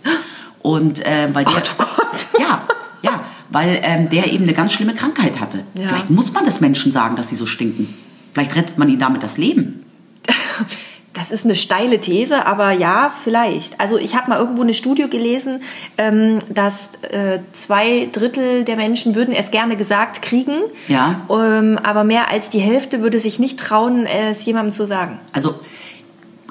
Und 0.63 1.05
äh, 1.05 1.29
weil 1.33 1.45
der, 1.45 1.55
Ach 1.57 1.61
du 1.61 1.77
Gott. 1.77 2.27
ja, 2.41 2.63
ja, 3.03 3.21
weil 3.51 3.81
ähm, 3.83 4.11
der 4.11 4.33
eben 4.33 4.45
eine 4.45 4.53
ganz 4.55 4.73
schlimme 4.73 4.95
Krankheit 4.95 5.41
hatte. 5.41 5.65
Ja. 5.75 5.89
Vielleicht 5.89 6.11
muss 6.11 6.33
man 6.33 6.45
das 6.45 6.61
Menschen 6.61 6.93
sagen, 6.93 7.17
dass 7.17 7.29
sie 7.31 7.37
so 7.37 7.47
stinken. 7.47 7.93
Vielleicht 8.33 8.55
rettet 8.57 8.79
man 8.79 8.89
ihnen 8.89 8.99
damit 9.01 9.23
das 9.23 9.37
Leben. 9.39 9.85
Das 11.15 11.31
ist 11.31 11.45
eine 11.45 11.55
steile 11.55 12.01
These, 12.01 12.45
aber 12.45 12.73
ja, 12.73 13.11
vielleicht. 13.23 13.81
Also 13.81 13.97
ich 13.99 14.17
habe 14.17 14.29
mal 14.31 14.39
irgendwo 14.39 14.63
eine 14.63 14.75
Studie 14.75 15.09
gelesen, 15.09 15.63
ähm, 15.97 16.41
dass 16.49 16.91
äh, 17.11 17.39
zwei 17.53 18.09
Drittel 18.13 18.65
der 18.65 18.77
Menschen 18.77 19.15
würden 19.15 19.33
es 19.33 19.51
gerne 19.53 19.77
gesagt 19.77 20.23
kriegen, 20.23 20.55
Ja. 20.89 21.21
ähm, 21.31 21.79
aber 21.83 22.03
mehr 22.03 22.31
als 22.31 22.51
die 22.51 22.59
Hälfte 22.59 23.01
würde 23.01 23.21
sich 23.21 23.39
nicht 23.39 23.61
trauen, 23.61 24.07
es 24.07 24.45
jemandem 24.45 24.73
zu 24.73 24.87
sagen. 24.87 25.21
Also, 25.33 25.55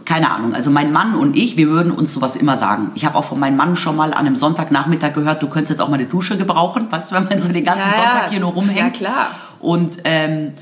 keine 0.06 0.32
Ahnung. 0.32 0.54
Also 0.54 0.70
mein 0.72 0.92
Mann 0.94 1.16
und 1.16 1.38
ich, 1.38 1.56
wir 1.58 1.68
würden 1.68 1.92
uns 1.92 2.14
sowas 2.14 2.36
immer 2.38 2.56
sagen. 2.58 2.92
Ich 2.96 3.06
habe 3.06 3.18
auch 3.18 3.26
von 3.26 3.40
meinem 3.40 3.58
Mann 3.58 3.76
schon 3.76 3.96
mal 3.98 4.12
an 4.14 4.26
einem 4.26 4.36
Sonntagnachmittag 4.36 5.14
gehört, 5.14 5.42
du 5.44 5.48
könntest 5.50 5.72
jetzt 5.72 5.82
auch 5.82 5.90
mal 5.90 5.96
eine 5.96 6.06
Dusche 6.06 6.38
gebrauchen, 6.38 6.88
weißt 6.90 7.12
du, 7.12 7.16
wenn 7.16 7.26
man 7.26 7.40
so 7.40 7.50
den 7.50 7.66
ganzen 7.66 7.90
Ja. 7.90 7.96
Sonntag 7.96 8.30
hier 8.30 8.40
nur 8.40 8.52
rumhängt. 8.54 8.78
Ja, 8.80 8.90
klar. 9.12 9.28
Und 9.60 9.98
ähm, 10.06 10.54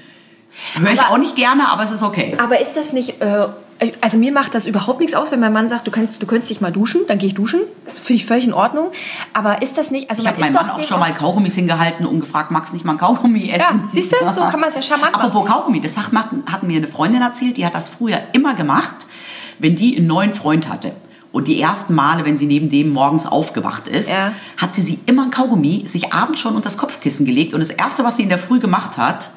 höre 0.80 0.92
ich 0.94 1.02
auch 1.02 1.18
nicht 1.18 1.36
gerne, 1.36 1.70
aber 1.70 1.84
es 1.84 1.92
ist 1.92 2.04
okay. 2.04 2.36
Aber 2.42 2.60
ist 2.62 2.74
das 2.78 2.94
nicht, 2.94 3.22
äh, 3.22 3.48
also 4.02 4.18
mir 4.18 4.32
macht 4.32 4.54
das 4.54 4.68
überhaupt 4.68 5.00
nichts 5.00 5.16
aus, 5.16 5.32
wenn 5.32 5.40
mein 5.40 5.54
Mann 5.54 5.68
sagt, 5.70 5.88
du 5.88 5.92
kannst, 5.92 6.22
du 6.22 6.26
könntest 6.28 6.50
dich 6.50 6.62
mal 6.62 6.72
duschen, 6.72 7.02
dann 7.08 7.18
gehe 7.18 7.28
ich 7.28 7.34
duschen. 7.34 7.62
Finde 7.88 8.14
ich 8.14 8.26
völlig 8.26 8.46
in 8.46 8.54
Ordnung. 8.54 8.92
Aber 9.34 9.62
ist 9.62 9.78
das 9.78 9.90
nicht, 9.92 10.10
also 10.10 10.22
Ich 10.22 10.28
habe 10.28 10.40
meinem 10.40 10.54
Mann 10.54 10.70
auch 10.70 10.84
schon 10.84 11.00
mal 11.00 11.12
Kaugummis 11.14 11.56
hingehalten 11.56 12.06
und 12.06 12.20
gefragt, 12.20 12.52
magst 12.52 12.72
du 12.72 12.76
nicht 12.76 12.86
mal 12.86 12.94
ein 12.94 12.98
Kaugummi 13.00 13.50
essen? 13.50 13.60
Ja, 13.60 13.90
siehst 13.92 14.12
du, 14.12 14.16
so 14.34 14.42
kann 14.42 14.60
man 14.60 14.70
es 14.70 14.76
ja 14.76 14.82
charmant 14.82 15.14
machen. 15.14 15.26
Apropos 15.26 15.50
Kaugummi, 15.50 15.82
das 15.82 15.98
hat, 15.98 16.12
hat 16.46 16.64
mir 16.64 16.78
eine 16.78 16.88
Freundin 16.88 17.22
erzählt, 17.22 17.58
die 17.58 17.66
hat 17.66 17.74
das 17.76 17.90
früher 17.90 18.20
immer 18.34 18.54
gemacht, 18.54 18.96
wenn 19.60 19.76
die 19.76 19.98
einen 19.98 20.08
neuen 20.08 20.34
Freund 20.34 20.70
hatte. 20.70 20.94
Und 21.32 21.48
die 21.48 21.60
ersten 21.62 21.96
Male, 21.96 22.26
wenn 22.26 22.38
sie 22.38 22.46
neben 22.46 22.70
dem 22.70 22.90
morgens 22.90 23.26
aufgewacht 23.26 23.88
ist, 23.88 24.10
Ja. 24.10 24.34
hatte 24.58 24.82
sie 24.82 25.00
immer 25.06 25.24
ein 25.24 25.32
Kaugummi, 25.32 25.86
sich 25.88 26.14
abends 26.14 26.40
schon 26.42 26.56
unter 26.56 26.66
das 26.68 26.78
Kopfkissen 26.78 27.26
gelegt. 27.26 27.54
Und 27.54 27.62
das 27.62 27.70
Erste, 27.70 28.04
was 28.04 28.18
sie 28.18 28.24
in 28.24 28.30
der 28.30 28.38
Früh 28.38 28.60
gemacht 28.60 28.98
hat, 28.98 29.32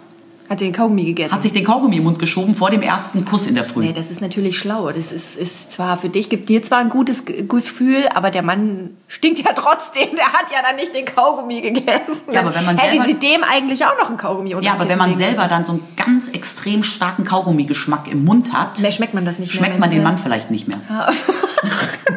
Hat 0.48 0.60
den 0.60 0.72
Kaugummi 0.72 1.04
gegessen. 1.04 1.34
hat 1.34 1.42
sich 1.42 1.52
den 1.52 1.64
Kaugummi 1.64 1.96
im 1.96 2.04
Mund 2.04 2.18
geschoben 2.18 2.54
vor 2.54 2.70
dem 2.70 2.82
ersten 2.82 3.24
Kuss 3.24 3.46
in 3.46 3.54
der 3.54 3.64
Früh. 3.64 3.84
Nee, 3.86 3.92
das 3.92 4.10
ist 4.10 4.20
natürlich 4.20 4.58
schlau. 4.58 4.90
Das 4.92 5.10
ist, 5.10 5.36
ist 5.36 5.72
zwar 5.72 5.96
für 5.96 6.08
dich, 6.10 6.28
gibt 6.28 6.48
dir 6.50 6.62
zwar 6.62 6.78
ein 6.80 6.90
gutes 6.90 7.24
Ge- 7.24 7.44
Gefühl, 7.46 8.08
aber 8.14 8.30
der 8.30 8.42
Mann 8.42 8.90
stinkt 9.08 9.40
ja 9.40 9.52
trotzdem. 9.56 10.10
Der 10.16 10.26
hat 10.32 10.50
ja 10.52 10.58
dann 10.66 10.76
nicht 10.76 10.94
den 10.94 11.06
Kaugummi 11.06 11.60
gegessen. 11.62 12.30
Ja, 12.32 12.40
aber 12.40 12.54
wenn 12.54 12.64
man 12.66 12.76
Hätte 12.76 13.02
selber- 13.02 13.04
sie 13.06 13.14
dem 13.14 13.42
eigentlich 13.42 13.84
auch 13.86 13.96
noch 13.98 14.08
einen 14.08 14.18
Kaugummi 14.18 14.54
unter 14.54 14.66
ja, 14.66 14.74
aber 14.74 14.88
wenn 14.88 14.98
man 14.98 15.14
selber 15.14 15.48
dann 15.48 15.64
so 15.64 15.72
einen 15.72 15.82
ganz 15.96 16.28
extrem 16.28 16.82
starken 16.82 17.24
Kaugummi-Geschmack 17.24 18.10
im 18.12 18.24
Mund 18.24 18.52
hat. 18.52 18.80
Mehr 18.80 18.92
schmeckt 18.92 19.14
man 19.14 19.24
das 19.24 19.38
nicht 19.38 19.52
schmeckt 19.54 19.72
mehr. 19.72 19.80
man 19.80 19.90
den 19.90 20.02
Mann 20.02 20.18
vielleicht 20.18 20.50
nicht 20.50 20.68
mehr. 20.68 20.78
Da 20.88 21.08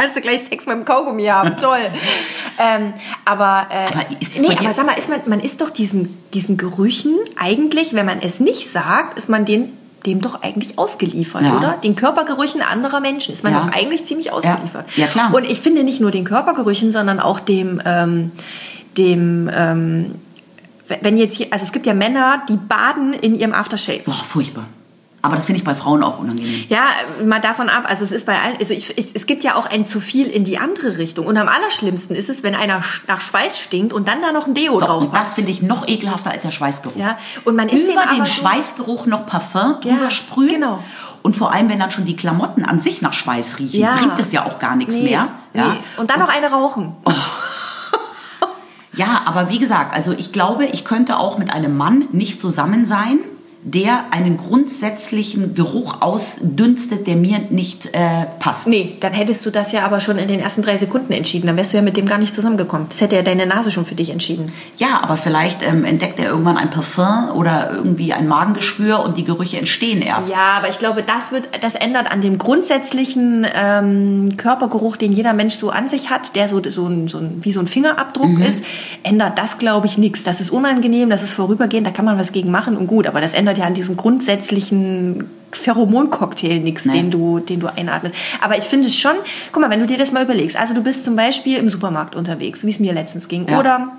kannst 0.00 0.16
du 0.16 0.20
gleich 0.20 0.42
Sex 0.42 0.66
mit 0.66 0.76
dem 0.76 0.84
Kaugummi 0.84 1.26
haben. 1.26 1.56
Toll. 1.56 1.78
ähm, 2.58 2.92
aber, 3.24 3.66
äh, 3.70 3.86
Aber 3.92 4.04
nee, 4.40 4.56
aber 4.58 4.72
sag 4.72 4.86
mal, 4.86 4.94
ist 4.98 5.08
man, 5.08 5.20
man 5.26 5.40
ist 5.40 5.60
doch 5.60 5.70
diesen, 5.70 6.16
diesen 6.34 6.56
Gerüchen 6.56 7.16
eigentlich, 7.36 7.92
wenn 7.94 8.06
man 8.06 8.20
es 8.20 8.40
nicht 8.40 8.70
sagt, 8.70 9.18
ist 9.18 9.28
man 9.28 9.44
den 9.44 9.76
dem 10.06 10.22
doch 10.22 10.42
eigentlich 10.42 10.78
ausgeliefert, 10.78 11.42
Ja. 11.42 11.58
oder? 11.58 11.72
Den 11.84 11.94
Körpergerüchen 11.94 12.62
anderer 12.62 13.00
Menschen 13.00 13.34
ist 13.34 13.44
man 13.44 13.52
Ja. 13.52 13.60
doch 13.60 13.76
eigentlich 13.76 14.06
ziemlich 14.06 14.32
ausgeliefert. 14.32 14.86
Ja, 14.96 15.06
klar. 15.06 15.30
Und 15.34 15.44
ich 15.44 15.60
finde 15.60 15.84
nicht 15.84 16.00
nur 16.00 16.10
den 16.10 16.24
Körpergerüchen, 16.24 16.90
sondern 16.90 17.20
auch 17.20 17.38
dem, 17.38 17.82
ähm, 17.84 18.30
dem, 18.96 19.50
ähm, 19.52 20.14
wenn 21.02 21.16
jetzt 21.18 21.36
hier, 21.36 21.48
also 21.50 21.64
es 21.64 21.72
gibt 21.72 21.84
ja 21.86 21.94
Männer, 21.94 22.42
die 22.48 22.56
baden 22.56 23.12
in 23.12 23.38
ihrem 23.38 23.52
Aftershave. 23.52 24.00
Boah, 24.06 24.14
furchtbar. 24.14 24.66
Aber 25.22 25.36
das 25.36 25.44
finde 25.44 25.58
ich 25.58 25.64
bei 25.64 25.74
Frauen 25.74 26.02
auch 26.02 26.18
unangenehm. 26.18 26.64
Ja, 26.70 26.86
mal 27.26 27.40
davon 27.40 27.68
ab. 27.68 27.84
Also 27.86 28.04
es 28.04 28.10
ist 28.12 28.24
bei 28.24 28.40
allen, 28.40 28.56
also 28.58 28.72
ich, 28.72 28.96
ich, 28.98 29.08
es 29.14 29.26
gibt 29.26 29.44
ja 29.44 29.54
auch 29.54 29.66
ein 29.66 29.84
zu 29.84 30.00
viel 30.00 30.26
in 30.26 30.44
die 30.44 30.56
andere 30.56 30.96
Richtung. 30.96 31.26
Und 31.26 31.36
am 31.36 31.46
allerschlimmsten 31.46 32.16
ist 32.16 32.30
es, 32.30 32.42
wenn 32.42 32.54
einer 32.54 32.82
nach 33.06 33.20
Schweiß 33.20 33.58
stinkt 33.58 33.92
und 33.92 34.08
dann 34.08 34.22
da 34.22 34.32
noch 34.32 34.46
ein 34.46 34.54
Deo 34.54 34.78
So, 34.80 34.86
drauf 34.86 35.02
und 35.04 35.14
das 35.14 35.34
finde 35.34 35.50
ich 35.50 35.60
noch 35.60 35.86
ekelhafter 35.86 36.30
als 36.30 36.42
der 36.42 36.50
Schweißgeruch. 36.52 36.96
Ja, 36.96 37.18
und 37.44 37.54
man 37.54 37.68
ist 37.68 37.84
Über 37.84 38.06
den 38.14 38.24
Schweißgeruch 38.24 39.04
noch 39.06 39.26
Parfum 39.26 39.82
drüber 39.82 40.04
Ja, 40.04 40.10
sprühen. 40.10 40.54
genau. 40.54 40.82
Und 41.22 41.36
vor 41.36 41.52
allem, 41.52 41.68
wenn 41.68 41.78
dann 41.78 41.90
schon 41.90 42.06
die 42.06 42.16
Klamotten 42.16 42.64
an 42.64 42.80
sich 42.80 43.02
nach 43.02 43.12
Schweiß 43.12 43.58
riechen, 43.58 43.78
Ja. 43.80 43.96
bringt 43.96 44.18
es 44.18 44.32
ja 44.32 44.46
auch 44.46 44.58
gar 44.58 44.74
nichts 44.74 44.96
Nee, 44.96 45.10
mehr. 45.10 45.28
Ja? 45.52 45.68
nee. 45.68 45.80
Und 45.98 46.08
dann 46.08 46.18
noch 46.20 46.30
eine 46.30 46.46
rauchen. 46.50 46.94
ja, 48.94 49.20
aber 49.26 49.50
wie 49.50 49.58
gesagt, 49.58 49.94
also 49.94 50.12
ich 50.12 50.32
glaube, 50.32 50.64
ich 50.64 50.84
könnte 50.84 51.18
auch 51.18 51.36
mit 51.38 51.52
einem 51.52 51.76
Mann 51.76 52.08
nicht 52.12 52.40
zusammen 52.40 52.86
sein, 52.86 53.18
der 53.62 54.12
einen 54.12 54.38
grundsätzlichen 54.38 55.54
Geruch 55.54 56.00
ausdünstet, 56.00 57.06
der 57.06 57.16
mir 57.16 57.40
nicht 57.50 57.86
äh, 57.92 58.26
passt. 58.38 58.66
Nee, 58.66 58.96
dann 59.00 59.12
hättest 59.12 59.44
du 59.44 59.50
das 59.50 59.72
ja 59.72 59.84
aber 59.84 60.00
schon 60.00 60.16
in 60.16 60.28
den 60.28 60.40
ersten 60.40 60.62
drei 60.62 60.78
Sekunden 60.78 61.12
entschieden. 61.12 61.46
Dann 61.46 61.58
wärst 61.58 61.74
du 61.74 61.76
ja 61.76 61.82
mit 61.82 61.98
dem 61.98 62.06
gar 62.06 62.16
nicht 62.16 62.34
zusammengekommen. 62.34 62.86
Das 62.88 63.02
hätte 63.02 63.16
ja 63.16 63.22
deine 63.22 63.46
Nase 63.46 63.70
schon 63.70 63.84
für 63.84 63.94
dich 63.94 64.10
entschieden. 64.10 64.50
Ja, 64.78 65.00
aber 65.02 65.18
vielleicht 65.18 65.66
ähm, 65.66 65.84
entdeckt 65.84 66.18
er 66.20 66.30
irgendwann 66.30 66.56
ein 66.56 66.70
Parfum 66.70 67.30
oder 67.34 67.70
irgendwie 67.74 68.14
ein 68.14 68.26
Magengeschwür 68.26 69.00
und 69.00 69.18
die 69.18 69.24
Gerüche 69.24 69.58
entstehen 69.58 70.00
erst. 70.00 70.30
Ja, 70.30 70.56
aber 70.56 70.70
ich 70.70 70.78
glaube, 70.78 71.02
das 71.02 71.30
wird, 71.30 71.48
das 71.60 71.74
ändert 71.74 72.10
an 72.10 72.22
dem 72.22 72.38
grundsätzlichen 72.38 73.46
ähm, 73.54 74.36
Körpergeruch, 74.38 74.96
den 74.96 75.12
jeder 75.12 75.34
Mensch 75.34 75.56
so 75.56 75.68
an 75.68 75.86
sich 75.86 76.08
hat, 76.08 76.34
der 76.34 76.48
so, 76.48 76.62
so, 76.64 76.86
ein, 76.86 77.08
so 77.08 77.18
ein, 77.18 77.40
wie 77.42 77.52
so 77.52 77.60
ein 77.60 77.66
Fingerabdruck 77.66 78.40
ist, 78.40 78.64
ändert 79.02 79.38
das, 79.38 79.58
glaube 79.58 79.86
ich, 79.86 79.98
nichts. 79.98 80.22
Das 80.22 80.40
ist 80.40 80.48
unangenehm, 80.48 81.10
das 81.10 81.22
ist 81.22 81.34
vorübergehend, 81.34 81.86
da 81.86 81.90
kann 81.90 82.06
man 82.06 82.18
was 82.18 82.32
gegen 82.32 82.50
machen 82.50 82.78
und 82.78 82.86
gut, 82.86 83.06
aber 83.06 83.20
das 83.20 83.34
ändert 83.34 83.49
ja 83.58 83.64
an 83.64 83.74
diesem 83.74 83.96
grundsätzlichen 83.96 85.28
Pheromoncocktail 85.52 86.60
nichts, 86.60 86.84
den 86.84 87.10
du, 87.10 87.40
den 87.40 87.60
du 87.60 87.66
einatmest. 87.66 88.14
Aber 88.40 88.56
ich 88.56 88.64
finde 88.64 88.86
es 88.86 88.96
schon, 88.96 89.12
guck 89.52 89.60
mal, 89.62 89.70
wenn 89.70 89.80
du 89.80 89.86
dir 89.86 89.98
das 89.98 90.12
mal 90.12 90.22
überlegst, 90.24 90.56
also 90.56 90.74
du 90.74 90.82
bist 90.82 91.04
zum 91.04 91.16
Beispiel 91.16 91.56
im 91.58 91.68
Supermarkt 91.68 92.14
unterwegs, 92.14 92.64
wie 92.64 92.70
es 92.70 92.78
mir 92.78 92.92
letztens 92.92 93.28
ging, 93.28 93.48
Ja. 93.48 93.58
oder 93.58 93.92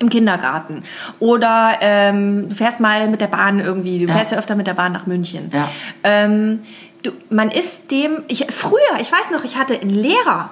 im 0.00 0.10
Kindergarten 0.10 0.84
oder 1.18 1.72
ähm, 1.80 2.48
du 2.48 2.54
fährst 2.54 2.78
mal 2.78 3.08
mit 3.08 3.20
der 3.20 3.26
Bahn 3.26 3.58
irgendwie, 3.58 3.98
du 3.98 4.06
Ja. 4.06 4.14
fährst 4.14 4.30
ja 4.32 4.38
öfter 4.38 4.54
mit 4.54 4.66
der 4.68 4.74
Bahn 4.74 4.92
nach 4.92 5.06
München. 5.06 5.50
Ja. 5.52 5.68
Ähm, 6.04 6.60
du, 7.02 7.10
man 7.30 7.50
ist 7.50 7.90
dem, 7.90 8.22
ich, 8.28 8.46
früher, 8.50 8.78
ich 9.00 9.10
weiß 9.10 9.30
noch, 9.32 9.44
ich 9.44 9.56
hatte 9.56 9.80
einen 9.80 9.90
Lehrer, 9.90 10.50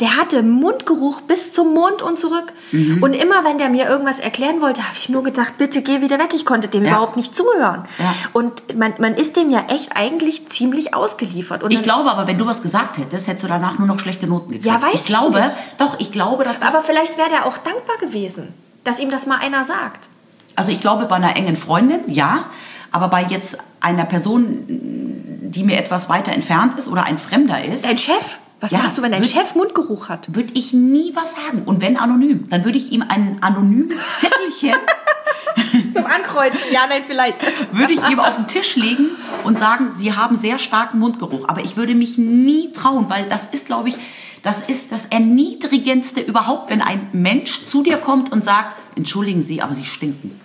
Der 0.00 0.16
hatte 0.18 0.42
Mundgeruch 0.42 1.22
bis 1.22 1.54
zum 1.54 1.72
Mund 1.72 2.02
und 2.02 2.18
zurück. 2.18 2.52
Mhm. 2.70 3.02
Und 3.02 3.14
immer 3.14 3.44
wenn 3.44 3.56
der 3.56 3.70
mir 3.70 3.88
irgendwas 3.88 4.18
erklären 4.20 4.60
wollte, 4.60 4.82
habe 4.82 4.94
ich 4.94 5.08
nur 5.08 5.22
gedacht, 5.24 5.54
bitte 5.56 5.80
geh 5.80 6.02
wieder 6.02 6.18
weg. 6.18 6.34
Ich 6.34 6.44
konnte 6.44 6.68
dem 6.68 6.84
Ja. 6.84 6.90
überhaupt 6.90 7.16
nicht 7.16 7.34
zuhören. 7.34 7.84
Ja. 7.98 8.14
Und 8.34 8.76
man, 8.76 8.92
man 8.98 9.14
ist 9.14 9.36
dem 9.36 9.50
ja 9.50 9.64
echt 9.68 9.96
eigentlich 9.96 10.48
ziemlich 10.48 10.92
ausgeliefert. 10.94 11.62
Und 11.62 11.72
Ich 11.72 11.82
glaube 11.82 12.10
aber, 12.10 12.26
wenn 12.26 12.36
du 12.36 12.44
was 12.44 12.60
gesagt 12.60 12.98
hättest, 12.98 13.26
hättest 13.26 13.44
du 13.44 13.48
danach 13.48 13.78
nur 13.78 13.88
noch 13.88 13.98
schlechte 13.98 14.26
Noten 14.26 14.48
gekriegt. 14.52 14.66
Ja, 14.66 14.82
weiß 14.82 14.94
ich 14.94 15.00
ich 15.00 15.06
glaube, 15.06 15.40
nicht. 15.40 15.52
doch, 15.78 15.98
ich 15.98 16.12
glaube, 16.12 16.44
dass 16.44 16.60
das. 16.60 16.74
aber 16.74 16.84
vielleicht 16.84 17.16
wäre 17.16 17.30
der 17.30 17.46
auch 17.46 17.56
dankbar 17.56 17.96
gewesen, 17.98 18.52
dass 18.84 19.00
ihm 19.00 19.10
das 19.10 19.24
mal 19.26 19.38
einer 19.38 19.64
sagt. 19.64 20.08
also 20.56 20.70
ich 20.72 20.80
glaube, 20.82 21.06
bei 21.06 21.16
einer 21.16 21.36
engen 21.36 21.56
Freundin, 21.56 22.00
ja. 22.08 22.44
Aber 22.92 23.08
bei 23.08 23.22
jetzt 23.24 23.58
einer 23.80 24.04
Person, 24.04 24.64
die 24.68 25.64
mir 25.64 25.78
etwas 25.78 26.08
weiter 26.10 26.32
entfernt 26.32 26.78
ist 26.78 26.88
oder 26.88 27.04
ein 27.04 27.18
Fremder 27.18 27.64
ist, 27.64 27.84
Dein 27.86 27.96
Chef? 27.98 28.38
Was 28.60 28.70
Ja, 28.70 28.78
machst 28.78 28.96
du, 28.96 29.02
wenn 29.02 29.12
dein 29.12 29.20
wird- 29.20 29.30
Chef 29.30 29.54
Mundgeruch 29.54 30.08
hat? 30.08 30.34
würde 30.34 30.54
ich 30.54 30.72
nie 30.72 31.12
was 31.14 31.34
sagen. 31.34 31.62
Und 31.66 31.82
wenn 31.82 31.96
anonym, 31.98 32.48
dann 32.48 32.64
würde 32.64 32.78
ich 32.78 32.90
ihm 32.92 33.02
ein 33.06 33.38
anonymes 33.42 33.98
Zettelchen, 34.20 34.78
Zum 35.94 36.04
Ankreuzen. 36.06 36.60
Ja, 36.72 36.86
nein, 36.86 37.02
vielleicht. 37.06 37.38
würde 37.72 37.92
ich 37.94 38.06
ihm 38.08 38.18
auf 38.20 38.36
den 38.36 38.46
Tisch 38.46 38.76
legen 38.76 39.08
und 39.44 39.58
sagen, 39.58 39.90
Sie 39.94 40.14
haben 40.14 40.36
sehr 40.36 40.58
starken 40.58 40.98
Mundgeruch. 40.98 41.48
Aber 41.48 41.62
ich 41.64 41.76
würde 41.76 41.94
mich 41.94 42.18
nie 42.18 42.72
trauen, 42.72 43.06
weil 43.08 43.26
das 43.28 43.44
ist, 43.52 43.66
glaube 43.66 43.88
ich, 43.88 43.96
das 44.42 44.60
ist 44.68 44.92
das 44.92 45.06
Erniedrigendste 45.06 46.20
überhaupt, 46.20 46.70
wenn 46.70 46.82
ein 46.82 47.08
Mensch 47.12 47.64
zu 47.64 47.82
dir 47.82 47.96
kommt 47.96 48.32
und 48.32 48.44
sagt, 48.44 48.76
entschuldigen 48.96 49.42
Sie, 49.42 49.62
aber 49.62 49.72
Sie 49.74 49.84
stinken. 49.86 50.38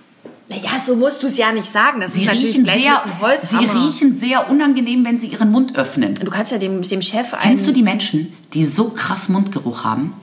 Naja, 0.51 0.79
so 0.85 0.95
musst 0.95 1.23
du 1.23 1.27
es 1.27 1.37
ja 1.37 1.51
nicht 1.51 1.71
sagen. 1.71 2.01
Das 2.01 2.13
Sie 2.13 2.21
ist 2.21 2.25
natürlich 2.27 2.49
riechen, 2.49 2.63
gleich 2.65 2.83
sehr, 2.83 3.01
mit 3.05 3.21
Holzhammer. 3.21 3.61
Sie 3.73 3.85
riechen 3.87 4.13
sehr 4.13 4.49
unangenehm, 4.49 5.03
wenn 5.05 5.19
Sie 5.19 5.27
Ihren 5.27 5.49
Mund 5.51 5.77
öffnen. 5.77 6.13
Du 6.15 6.29
kannst 6.29 6.51
ja 6.51 6.57
dem, 6.57 6.81
dem 6.81 7.01
Chef 7.01 7.33
einen... 7.33 7.41
Kennst 7.43 7.65
du 7.67 7.71
die 7.71 7.83
Menschen, 7.83 8.33
die 8.53 8.65
so 8.65 8.89
krass 8.89 9.29
Mundgeruch 9.29 9.83
haben, 9.83 10.13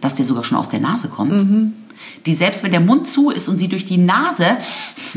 dass 0.00 0.14
der 0.14 0.24
sogar 0.24 0.44
schon 0.44 0.58
aus 0.58 0.68
der 0.68 0.80
Nase 0.80 1.08
kommt? 1.08 1.32
Mhm. 1.32 1.72
Die 2.26 2.34
selbst 2.34 2.62
wenn 2.62 2.70
der 2.70 2.80
Mund 2.80 3.06
zu 3.08 3.30
ist 3.30 3.48
und 3.48 3.56
sie 3.56 3.68
durch 3.68 3.84
die 3.84 3.98
Nase 3.98 4.44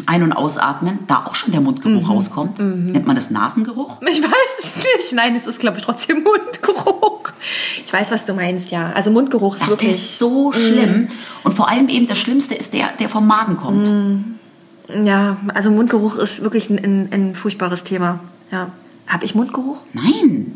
ein- 0.07 0.23
und 0.23 0.33
ausatmen, 0.33 0.99
da 1.07 1.25
auch 1.27 1.35
schon 1.35 1.51
der 1.51 1.61
Mundgeruch 1.61 2.01
Mhm. 2.01 2.07
rauskommt. 2.11 2.59
Nennt 2.59 3.05
man 3.05 3.15
das 3.15 3.29
Nasengeruch? 3.29 4.01
Ich 4.01 4.21
weiß 4.21 4.63
es 4.63 4.75
nicht. 4.77 5.13
Nein, 5.13 5.35
es 5.35 5.45
ist, 5.47 5.59
glaube 5.59 5.77
ich, 5.77 5.83
trotzdem 5.85 6.23
Mundgeruch. 6.23 7.21
Ich 7.85 7.91
weiß, 7.93 8.11
was 8.11 8.25
du 8.25 8.33
meinst, 8.33 8.71
ja. 8.71 8.91
Also 8.93 9.11
Mundgeruch 9.11 9.55
ist 9.55 9.61
Das 9.63 9.69
wirklich... 9.69 9.95
ist 9.95 10.17
so 10.19 10.51
schlimm. 10.51 11.09
Und 11.43 11.53
vor 11.53 11.69
allem 11.69 11.87
eben 11.89 12.07
das 12.07 12.17
Schlimmste 12.17 12.55
ist 12.55 12.73
der, 12.73 12.89
der 12.99 13.09
vom 13.09 13.27
Magen 13.27 13.57
kommt. 13.57 13.91
Ja, 15.03 15.37
also 15.53 15.71
Mundgeruch 15.71 16.17
ist 16.17 16.41
wirklich 16.43 16.69
ein, 16.69 16.79
ein, 16.83 17.09
ein 17.11 17.35
furchtbares 17.35 17.83
Thema. 17.83 18.19
Ja. 18.51 18.69
Habe 19.07 19.25
ich 19.25 19.35
Mundgeruch? 19.35 19.77
Nein. 19.93 20.55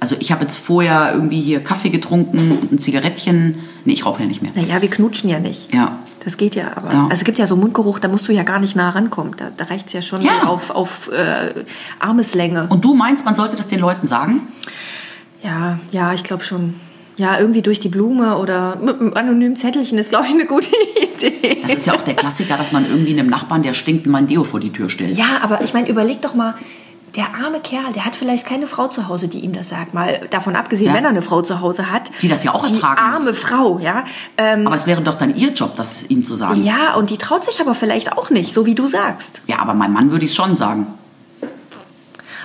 Also 0.00 0.16
ich 0.18 0.32
habe 0.32 0.42
jetzt 0.42 0.56
vorher 0.56 1.12
irgendwie 1.12 1.40
hier 1.40 1.62
Kaffee 1.62 1.90
getrunken 1.90 2.52
und 2.52 2.72
ein 2.72 2.78
Zigarettchen. 2.78 3.56
Nee, 3.84 3.92
ich 3.92 4.06
rauche 4.06 4.22
ja 4.22 4.28
nicht 4.28 4.40
mehr. 4.42 4.50
Naja, 4.54 4.80
wir 4.80 4.88
knutschen 4.88 5.28
ja 5.28 5.38
nicht. 5.38 5.72
Ja. 5.74 5.98
Das 6.24 6.36
geht 6.36 6.54
ja, 6.54 6.72
aber. 6.76 6.92
Ja. 6.92 7.02
Also 7.04 7.12
es 7.14 7.24
gibt 7.24 7.38
ja 7.38 7.46
so 7.46 7.56
Mundgeruch, 7.56 7.98
da 7.98 8.08
musst 8.08 8.26
du 8.28 8.32
ja 8.32 8.42
gar 8.42 8.60
nicht 8.60 8.76
nah 8.76 8.90
rankommen. 8.90 9.34
Da, 9.36 9.50
da 9.54 9.64
reicht 9.64 9.88
es 9.88 9.92
ja 9.92 10.02
schon 10.02 10.22
Ja. 10.22 10.44
auf, 10.46 10.70
auf 10.70 11.10
äh, 11.12 11.64
Armeslänge. 11.98 12.66
Und 12.70 12.84
du 12.84 12.94
meinst, 12.94 13.24
man 13.24 13.34
sollte 13.36 13.56
das 13.56 13.66
den 13.68 13.80
Leuten 13.80 14.06
sagen? 14.06 14.48
Ja, 15.42 15.78
ja, 15.92 16.12
ich 16.12 16.24
glaube 16.24 16.42
schon. 16.44 16.74
Ja, 17.16 17.38
irgendwie 17.38 17.60
durch 17.62 17.80
die 17.80 17.88
Blume 17.90 18.38
oder 18.38 18.76
mit 18.82 18.98
einem 19.00 19.12
anonymen 19.14 19.56
Zettelchen 19.56 19.98
ist, 19.98 20.08
glaube 20.10 20.26
ich, 20.26 20.32
eine 20.32 20.46
gute 20.46 20.68
Idee. 21.22 21.58
Das 21.62 21.72
ist 21.72 21.86
ja 21.86 21.94
auch 21.94 22.02
der 22.02 22.14
Klassiker, 22.14 22.56
dass 22.56 22.72
man 22.72 22.86
irgendwie 22.88 23.12
einem 23.12 23.28
Nachbarn, 23.30 23.62
der 23.62 23.72
stinkt, 23.72 24.06
mal 24.06 24.18
ein 24.18 24.26
Deo 24.26 24.44
vor 24.44 24.60
die 24.60 24.70
Tür 24.72 24.88
stellt. 24.88 25.16
Ja, 25.16 25.40
aber 25.42 25.62
ich 25.62 25.74
meine, 25.74 25.88
überleg 25.88 26.20
doch 26.22 26.34
mal, 26.34 26.54
der 27.16 27.24
arme 27.44 27.58
Kerl, 27.58 27.92
der 27.92 28.04
hat 28.04 28.14
vielleicht 28.14 28.46
keine 28.46 28.68
Frau 28.68 28.86
zu 28.86 29.08
Hause, 29.08 29.26
die 29.26 29.40
ihm 29.40 29.52
das 29.52 29.68
sagt. 29.70 29.94
Mal 29.94 30.20
davon 30.30 30.54
abgesehen, 30.54 30.88
Ja. 30.90 30.94
wenn 30.94 31.02
er 31.04 31.10
eine 31.10 31.22
Frau 31.22 31.42
zu 31.42 31.60
Hause 31.60 31.90
hat. 31.90 32.02
Die 32.22 32.28
das 32.28 32.44
ja 32.44 32.54
auch 32.54 32.64
die 32.68 32.74
ertragen 32.74 33.00
muss. 33.12 33.20
arme 33.20 33.34
Frau, 33.34 33.78
ja. 33.80 34.04
Ähm, 34.38 34.64
Aber 34.64 34.76
es 34.76 34.86
wäre 34.86 35.02
doch 35.02 35.14
dann 35.16 35.34
ihr 35.34 35.50
Job, 35.52 35.74
das 35.74 36.04
ihm 36.08 36.24
zu 36.24 36.36
sagen. 36.36 36.62
ja, 36.64 36.94
und 36.94 37.10
die 37.10 37.18
traut 37.18 37.42
sich 37.44 37.60
aber 37.60 37.74
vielleicht 37.74 38.12
auch 38.12 38.30
nicht, 38.30 38.54
so 38.54 38.64
wie 38.64 38.76
du 38.76 38.86
sagst. 38.86 39.42
Ja, 39.48 39.58
aber 39.58 39.74
mein 39.74 39.92
Mann 39.92 40.12
würde 40.12 40.24
ich 40.24 40.34
schon 40.34 40.54
sagen. 40.56 40.86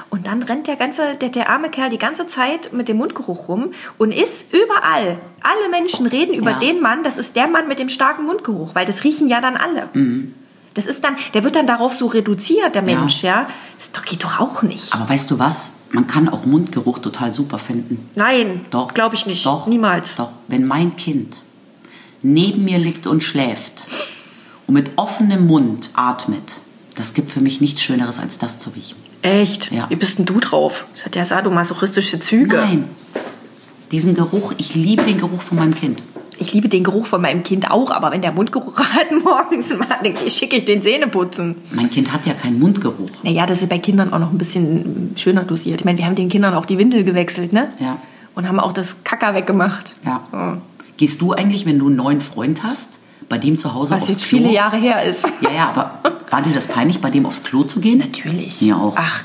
Und 0.10 0.28
dann 0.28 0.44
rennt 0.44 0.68
der 0.68 0.76
ganze, 0.76 1.16
der, 1.16 1.30
der 1.30 1.50
arme 1.50 1.70
Kerl 1.70 1.90
die 1.90 1.98
ganze 1.98 2.26
Zeit 2.28 2.72
mit 2.74 2.88
dem 2.88 2.98
Mundgeruch 2.98 3.50
rum 3.50 3.72
und 3.98 4.12
ist 4.12 4.54
überall. 4.54 5.18
Alle 5.42 5.70
Menschen 5.72 6.06
reden 6.08 6.34
über 6.34 6.52
Ja. 6.52 6.60
den 6.60 6.82
Mann, 6.82 7.04
das 7.04 7.18
ist 7.18 7.36
der 7.36 7.48
Mann 7.48 7.68
mit 7.68 7.80
dem 7.80 7.90
starken 7.90 8.26
Mundgeruch, 8.26 8.76
weil 8.76 8.86
das 8.86 9.04
riechen 9.04 9.28
ja 9.28 9.42
dann 9.42 9.58
alle. 9.58 9.90
Mhm. 9.94 10.34
Das 10.74 10.86
ist 10.88 11.04
dann, 11.06 11.16
der 11.34 11.44
wird 11.46 11.56
dann 11.56 11.68
darauf 11.68 11.94
so 11.94 12.08
reduziert, 12.08 12.76
der 12.76 12.82
Mensch, 12.82 13.24
ja. 13.24 13.48
Das 13.80 13.92
doch- 13.92 14.04
geht 14.06 14.24
doch 14.24 14.40
auch 14.40 14.62
nicht. 14.62 14.94
Aber 14.94 15.08
weißt 15.10 15.32
du 15.32 15.40
was? 15.40 15.72
Man 15.92 16.06
kann 16.08 16.28
auch 16.28 16.46
Mundgeruch 16.46 17.00
total 17.00 17.32
super 17.32 17.60
finden. 17.60 18.10
Nein, 18.16 18.66
Doch. 18.72 18.94
glaube 18.94 19.16
ich 19.16 19.26
nicht. 19.26 19.46
Doch. 19.46 19.68
Niemals. 19.68 20.16
Doch. 20.18 20.30
Wenn 20.50 20.66
mein 20.66 20.96
Kind 20.98 21.38
neben 22.22 22.66
mir 22.66 22.78
liegt 22.78 23.08
und 23.08 23.24
schläft 23.24 23.86
und 24.68 24.74
mit 24.74 24.92
offenem 24.98 25.48
Mund 25.48 25.92
atmet, 25.94 26.58
das 26.96 27.14
gibt 27.14 27.32
für 27.32 27.40
mich 27.42 27.62
nichts 27.62 27.82
Schöneres, 27.82 28.20
als 28.20 28.38
das 28.38 28.60
zu 28.60 28.72
riechen. 28.72 28.98
Echt? 29.26 29.72
Ja. 29.72 29.90
Wie 29.90 29.96
bist 29.96 30.20
denn 30.20 30.26
du 30.26 30.40
drauf? 30.40 30.86
Das 30.94 31.06
hat 31.06 31.16
ja 31.16 31.26
sadomasochistische 31.26 32.20
Züge. 32.20 32.58
Nein. 32.58 32.86
Diesen 33.92 34.14
Geruch, 34.14 34.54
ich 34.58 34.76
liebe 34.76 35.04
den 35.04 35.18
Geruch 35.18 35.42
von 35.42 35.58
meinem 35.58 35.74
Kind. 35.74 36.00
Ich 36.38 36.54
liebe 36.54 36.70
den 36.70 36.84
Geruch 36.84 37.08
von 37.08 37.22
meinem 37.22 37.44
Kind 37.44 37.72
auch, 37.72 37.92
aber 37.92 38.12
wenn 38.12 38.22
der 38.22 38.34
Mundgeruch 38.34 38.78
hat 38.94 39.08
morgens, 39.24 39.70
dann 39.70 40.30
schicke 40.30 40.58
ich 40.58 40.66
den 40.66 40.84
Zähneputzen. 40.84 41.56
Mein 41.72 41.90
Kind 41.90 42.12
hat 42.14 42.26
ja 42.26 42.34
keinen 42.34 42.60
Mundgeruch. 42.60 43.10
Naja, 43.24 43.46
das 43.46 43.62
ist 43.62 43.70
bei 43.70 43.80
Kindern 43.80 44.14
auch 44.14 44.20
noch 44.20 44.32
ein 44.32 44.38
bisschen 44.38 45.14
schöner 45.16 45.44
dosiert. 45.44 45.82
Ich 45.82 45.86
meine, 45.86 45.98
wir 45.98 46.06
haben 46.06 46.16
den 46.16 46.30
Kindern 46.30 46.54
auch 46.54 46.66
die 46.66 46.78
Windel 46.78 47.04
gewechselt, 47.04 47.52
ne? 47.52 47.70
Ja. 47.80 47.98
Und 48.36 48.48
haben 48.48 48.60
auch 48.60 48.74
das 48.74 48.98
Kacker 49.04 49.34
weggemacht. 49.34 49.96
Ja. 50.06 50.60
Gehst 50.98 51.22
du 51.22 51.34
eigentlich, 51.34 51.66
wenn 51.66 51.80
du 51.80 51.88
einen 51.88 51.96
neuen 51.96 52.22
Freund 52.22 52.64
hast, 52.64 53.00
bei 53.30 53.38
dem 53.38 53.58
zu 53.58 53.74
Hause 53.74 53.96
Was 53.96 54.04
aufs 54.04 54.10
jetzt 54.12 54.28
Klo? 54.28 54.40
viele 54.40 54.52
Jahre 54.52 54.78
her 54.78 55.04
ist. 55.04 55.32
Ja, 55.42 55.52
ja, 55.52 55.70
aber 55.70 56.00
war 56.30 56.42
dir 56.42 56.54
das 56.54 56.68
peinlich, 56.68 57.02
bei 57.02 57.10
dem 57.10 57.26
aufs 57.26 57.44
Klo 57.44 57.64
zu 57.64 57.80
gehen? 57.80 58.00
Natürlich. 58.00 58.62
Mir 58.62 58.78
auch. 58.78 58.94
Ach, 58.98 59.24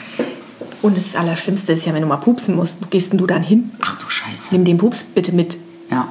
und 0.83 0.97
das 0.97 1.15
Allerschlimmste 1.15 1.73
ist 1.73 1.85
ja, 1.87 1.93
wenn 1.93 2.03
du 2.03 2.09
mal 2.09 2.17
pupsen 2.17 2.57
musst, 2.57 2.79
wo 2.81 2.87
gehst 2.89 3.13
denn 3.13 3.19
du 3.19 3.27
dann 3.27 3.43
hin? 3.43 3.71
Ach 3.81 3.99
du 3.99 4.09
Scheiße. 4.09 4.49
Nimm 4.53 4.65
den 4.65 4.79
Pups 4.79 5.03
bitte 5.03 5.33
mit. 5.33 5.57
Ja. 5.91 6.09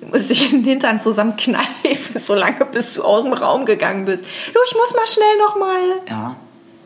Du 0.00 0.08
musst 0.08 0.28
dich 0.28 0.52
in 0.52 0.58
den 0.60 0.64
Hintern 0.64 1.00
zusammenkneifen, 1.00 1.66
solange 2.20 2.64
bis 2.66 2.94
du 2.94 3.02
aus 3.02 3.24
dem 3.24 3.32
Raum 3.32 3.64
gegangen 3.64 4.04
bist. 4.04 4.24
Du, 4.52 4.58
ich 4.66 4.74
muss 4.74 4.94
mal 4.94 5.06
schnell 5.06 5.38
noch 5.38 5.58
mal. 5.58 5.80
Ja. 6.08 6.36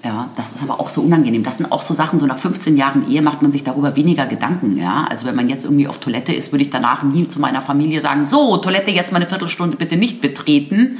Ja, 0.06 0.30
das 0.36 0.52
ist 0.52 0.62
aber 0.62 0.78
auch 0.78 0.88
so 0.88 1.00
unangenehm. 1.00 1.42
Das 1.42 1.56
sind 1.56 1.72
auch 1.72 1.80
so 1.80 1.92
Sachen, 1.92 2.20
so 2.20 2.26
nach 2.26 2.38
15 2.38 2.76
Jahren 2.76 3.10
Ehe 3.10 3.22
macht 3.22 3.42
man 3.42 3.50
sich 3.50 3.64
darüber 3.64 3.96
weniger 3.96 4.26
Gedanken. 4.26 4.76
Ja? 4.76 5.04
Also 5.10 5.26
wenn 5.26 5.34
man 5.34 5.48
jetzt 5.48 5.64
irgendwie 5.64 5.88
auf 5.88 5.98
Toilette 5.98 6.32
ist, 6.32 6.52
würde 6.52 6.62
ich 6.62 6.70
danach 6.70 7.02
nie 7.02 7.28
zu 7.28 7.40
meiner 7.40 7.60
Familie 7.60 8.00
sagen, 8.00 8.24
so, 8.24 8.56
Toilette 8.58 8.92
jetzt 8.92 9.10
mal 9.10 9.16
eine 9.16 9.26
Viertelstunde 9.26 9.76
bitte 9.76 9.96
nicht 9.96 10.20
betreten. 10.20 10.98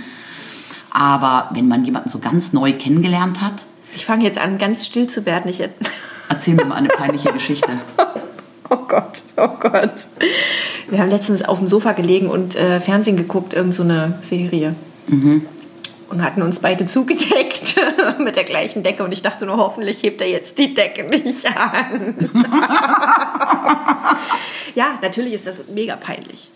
Aber 0.91 1.51
wenn 1.53 1.69
man 1.69 1.85
jemanden 1.85 2.09
so 2.09 2.19
ganz 2.19 2.53
neu 2.53 2.73
kennengelernt 2.73 3.41
hat, 3.41 3.67
Ich 3.95 4.05
fange 4.05 4.25
jetzt 4.25 4.39
an, 4.39 4.59
ganz 4.59 4.85
still 4.85 5.09
zu 5.09 5.25
werden. 5.25 5.49
Ich 5.49 5.63
erzähl 6.29 6.55
mir 6.55 6.65
mal 6.65 6.75
eine 6.75 6.89
peinliche 6.89 7.33
Geschichte. 7.33 7.69
Oh 8.69 8.79
Gott, 8.89 9.23
oh 9.37 9.47
Gott. 9.61 9.93
Wir 10.89 10.99
haben 10.99 11.09
letztens 11.11 11.45
auf 11.45 11.61
dem 11.61 11.69
Sofa 11.69 11.93
gelegen 11.93 12.27
und 12.27 12.57
äh, 12.57 12.81
Fernsehen 12.81 13.17
geguckt, 13.17 13.55
irgend 13.55 13.77
so 13.77 13.85
eine 13.85 14.19
Serie. 14.23 14.75
Und 16.11 16.21
hatten 16.25 16.43
uns 16.43 16.59
beide 16.59 16.85
zugedeckt 16.87 17.46
mit 18.19 18.37
der 18.37 18.45
gleichen 18.45 18.83
Decke. 18.83 19.03
Und 19.05 19.13
ich 19.13 19.23
dachte 19.23 19.47
nur, 19.47 19.57
hoffentlich 19.57 20.03
hebt 20.03 20.21
er 20.21 20.29
jetzt 20.29 20.59
die 20.59 20.75
Decke 20.75 21.05
nicht 21.05 21.47
an. 21.47 22.15
ja, 24.75 24.99
natürlich 25.03 25.33
ist 25.35 25.47
das 25.47 25.67
mega 25.69 25.97
peinlich. 25.97 26.51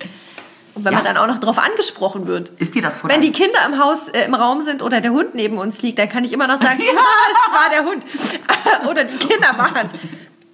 Und 0.75 0.85
wenn 0.85 0.93
Ja. 0.93 0.99
man 0.99 1.05
dann 1.05 1.17
auch 1.17 1.27
noch 1.27 1.39
drauf 1.39 1.59
angesprochen 1.59 2.27
wird. 2.27 2.51
Ist 2.59 2.75
dir 2.75 2.83
das 2.83 2.97
vor 2.97 3.11
Wenn 3.11 3.21
die 3.21 3.33
Kinder 3.33 3.59
im 3.67 3.79
Haus, 3.83 4.09
äh, 4.09 4.25
im 4.25 4.35
Raum 4.35 4.63
sind 4.63 4.83
oder 4.83 5.01
der 5.01 5.11
Hund 5.11 5.35
neben 5.35 5.59
uns 5.59 5.83
liegt, 5.83 5.99
dann 5.99 6.09
kann 6.09 6.25
ich 6.25 6.33
immer 6.33 6.47
noch 6.47 6.63
sagen, 6.63 6.81
ja, 6.81 6.93
es 6.93 7.53
war 7.53 7.71
der 7.71 7.85
Hund. 7.85 8.07
oder 8.89 9.05
die 9.05 9.17
Kinder 9.19 9.53
machen 9.55 9.89
es. 9.93 9.99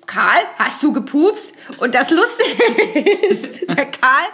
Karl, 0.06 0.40
hast 0.58 0.82
du 0.82 0.92
gepupst? 0.92 1.52
Und 1.78 1.94
das 1.94 2.10
Lustige 2.10 2.80
ist, 3.28 3.68
der 3.68 3.86
Karl, 3.86 4.26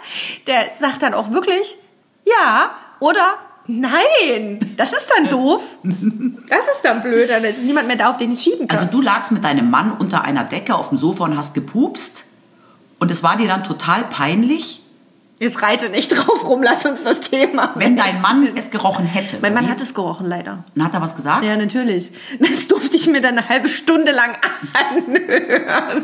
der 0.47 0.69
sagt 0.75 1.01
dann 1.01 1.13
auch 1.13 1.31
wirklich, 1.31 1.75
ja 2.25 2.71
oder 2.99 3.37
nein. 3.67 4.73
Das 4.77 4.93
ist 4.93 5.09
dann 5.15 5.29
doof. 5.29 5.61
Das 5.83 6.65
ist 6.75 6.81
dann 6.83 7.01
blöd, 7.01 7.29
dann 7.29 7.43
ist 7.43 7.63
niemand 7.63 7.87
mehr 7.87 7.95
da, 7.95 8.09
auf 8.09 8.17
den 8.17 8.31
ich 8.31 8.41
schieben 8.41 8.67
kann. 8.67 8.77
Also 8.79 8.91
du 8.91 9.01
lagst 9.01 9.31
mit 9.31 9.43
deinem 9.43 9.69
Mann 9.69 9.93
unter 9.97 10.23
einer 10.23 10.43
Decke 10.43 10.75
auf 10.75 10.89
dem 10.89 10.97
Sofa 10.97 11.25
und 11.25 11.37
hast 11.37 11.53
gepupst 11.53 12.25
und 12.99 13.11
es 13.11 13.23
war 13.23 13.37
dir 13.37 13.47
dann 13.47 13.63
total 13.63 14.03
peinlich, 14.03 14.83
Jetzt 15.39 15.61
reite 15.61 15.89
nicht 15.89 16.09
drauf 16.09 16.45
rum, 16.47 16.63
lass 16.63 16.85
uns 16.85 17.03
das 17.03 17.19
Thema. 17.19 17.73
wenn 17.75 17.97
dein 17.97 18.21
Mann 18.21 18.47
es 18.55 18.71
gerochen 18.71 19.05
hätte. 19.05 19.39
Mein 19.41 19.53
Mann 19.53 19.65
oder 19.65 19.73
hat 19.73 19.81
es 19.81 19.93
gerochen, 19.93 20.27
leider. 20.27 20.63
wie? 20.73 20.79
Und 20.79 20.85
hat 20.85 20.93
er 20.93 21.01
was 21.01 21.17
gesagt? 21.17 21.43
Ja, 21.43 21.57
natürlich. 21.57 22.11
Das 22.39 22.67
durfte 22.69 22.95
ich 22.95 23.07
mir 23.07 23.19
dann 23.19 23.37
eine 23.37 23.49
halbe 23.49 23.67
Stunde 23.67 24.13
lang 24.13 24.37
anhören. 24.73 26.03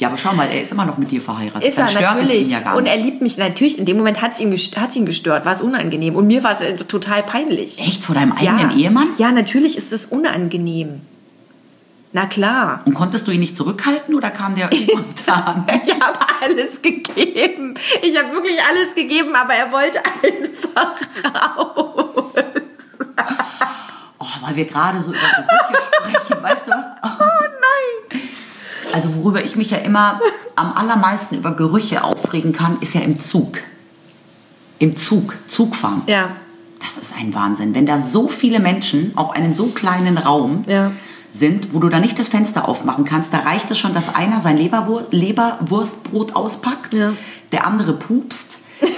Ja, 0.00 0.08
aber 0.08 0.16
schau 0.16 0.32
mal, 0.32 0.48
er 0.48 0.62
ist 0.62 0.72
immer 0.72 0.86
noch 0.86 0.96
mit 0.96 1.10
dir 1.10 1.20
verheiratet. 1.20 1.62
Ist 1.62 1.78
Dann 1.78 1.86
er 1.88 2.14
natürlich. 2.14 2.46
ihn 2.46 2.50
ja 2.50 2.60
gar 2.60 2.76
und 2.76 2.84
nicht. 2.84 2.96
er 2.96 3.02
liebt 3.02 3.20
mich 3.20 3.36
natürlich. 3.36 3.78
In 3.78 3.84
dem 3.84 3.98
Moment 3.98 4.22
hat 4.22 4.32
es 4.32 4.40
ihn, 4.40 4.50
hat's 4.50 4.96
ihn 4.96 5.04
gestört, 5.04 5.44
war 5.44 5.52
es 5.52 5.60
unangenehm. 5.60 6.16
Und 6.16 6.26
mir 6.26 6.42
war 6.42 6.52
es 6.52 6.62
äh, 6.62 6.74
total 6.74 7.22
peinlich. 7.22 7.78
Echt? 7.78 8.02
Vor 8.02 8.14
deinem 8.14 8.32
ja. 8.40 8.54
eigenen 8.54 8.78
Ehemann? 8.78 9.08
Ja, 9.18 9.30
natürlich 9.30 9.76
ist 9.76 9.92
es 9.92 10.06
unangenehm. 10.06 11.02
Na 12.14 12.24
klar. 12.24 12.80
Und 12.86 12.94
konntest 12.94 13.28
du 13.28 13.30
ihn 13.30 13.40
nicht 13.40 13.58
zurückhalten 13.58 14.14
oder 14.14 14.30
kam 14.30 14.54
der 14.56 14.70
spontan? 14.72 15.66
Ich 15.84 15.92
habe 15.92 16.18
alles 16.42 16.80
gegeben. 16.80 17.74
Ich 18.00 18.18
habe 18.18 18.32
wirklich 18.32 18.58
alles 18.70 18.94
gegeben, 18.94 19.36
aber 19.36 19.52
er 19.52 19.70
wollte 19.70 20.00
einfach 20.22 20.96
raus. 21.58 22.24
oh, 24.18 24.26
weil 24.40 24.56
wir 24.56 24.64
gerade 24.64 25.02
so 25.02 25.10
über 25.10 25.18
Gerüche 25.20 26.22
sprechen. 26.24 26.42
Weißt 26.42 26.66
du 26.66 26.70
was? 26.70 26.86
Oh. 27.02 27.24
Also 28.92 29.14
worüber 29.16 29.44
ich 29.44 29.56
mich 29.56 29.70
ja 29.70 29.78
immer 29.78 30.20
am 30.56 30.72
allermeisten 30.72 31.36
über 31.36 31.52
Gerüche 31.54 32.04
aufregen 32.04 32.52
kann, 32.52 32.78
ist 32.80 32.94
ja 32.94 33.00
im 33.00 33.18
Zug. 33.20 33.58
Im 34.78 34.96
Zug, 34.96 35.36
Zugfahren. 35.46 36.02
Ja. 36.06 36.30
Das 36.82 36.96
ist 36.96 37.14
ein 37.16 37.34
Wahnsinn. 37.34 37.74
Wenn 37.74 37.86
da 37.86 37.98
so 37.98 38.28
viele 38.28 38.58
Menschen 38.60 39.12
auf 39.16 39.32
einen 39.36 39.52
so 39.52 39.66
kleinen 39.66 40.16
Raum 40.18 40.64
Ja. 40.66 40.92
sind, 41.30 41.74
wo 41.74 41.78
du 41.78 41.88
da 41.88 41.98
nicht 42.00 42.18
das 42.18 42.28
Fenster 42.28 42.68
aufmachen 42.68 43.04
kannst, 43.04 43.32
da 43.34 43.40
reicht 43.40 43.70
es 43.70 43.78
schon, 43.78 43.92
dass 43.94 44.14
einer 44.14 44.40
sein 44.40 44.56
Leberwur 44.56 45.06
Leberwurstbrot 45.10 46.34
auspackt, 46.34 46.94
Ja. 46.94 47.12
der 47.52 47.66
andere 47.66 47.92
pupst. 47.92 48.58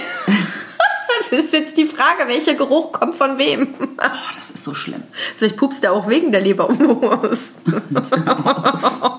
Das 1.29 1.39
ist 1.45 1.53
jetzt 1.53 1.77
die 1.77 1.85
Frage, 1.85 2.27
welcher 2.27 2.53
Geruch 2.55 2.91
kommt 2.91 3.15
von 3.15 3.37
wem. 3.37 3.69
Oh, 3.79 4.31
das 4.35 4.49
ist 4.51 4.63
so 4.63 4.73
schlimm. 4.73 5.03
Vielleicht 5.37 5.55
pupst 5.57 5.81
er 5.83 5.93
auch 5.93 6.07
wegen 6.09 6.31
der 6.33 6.41
Leberwurst. 6.41 7.53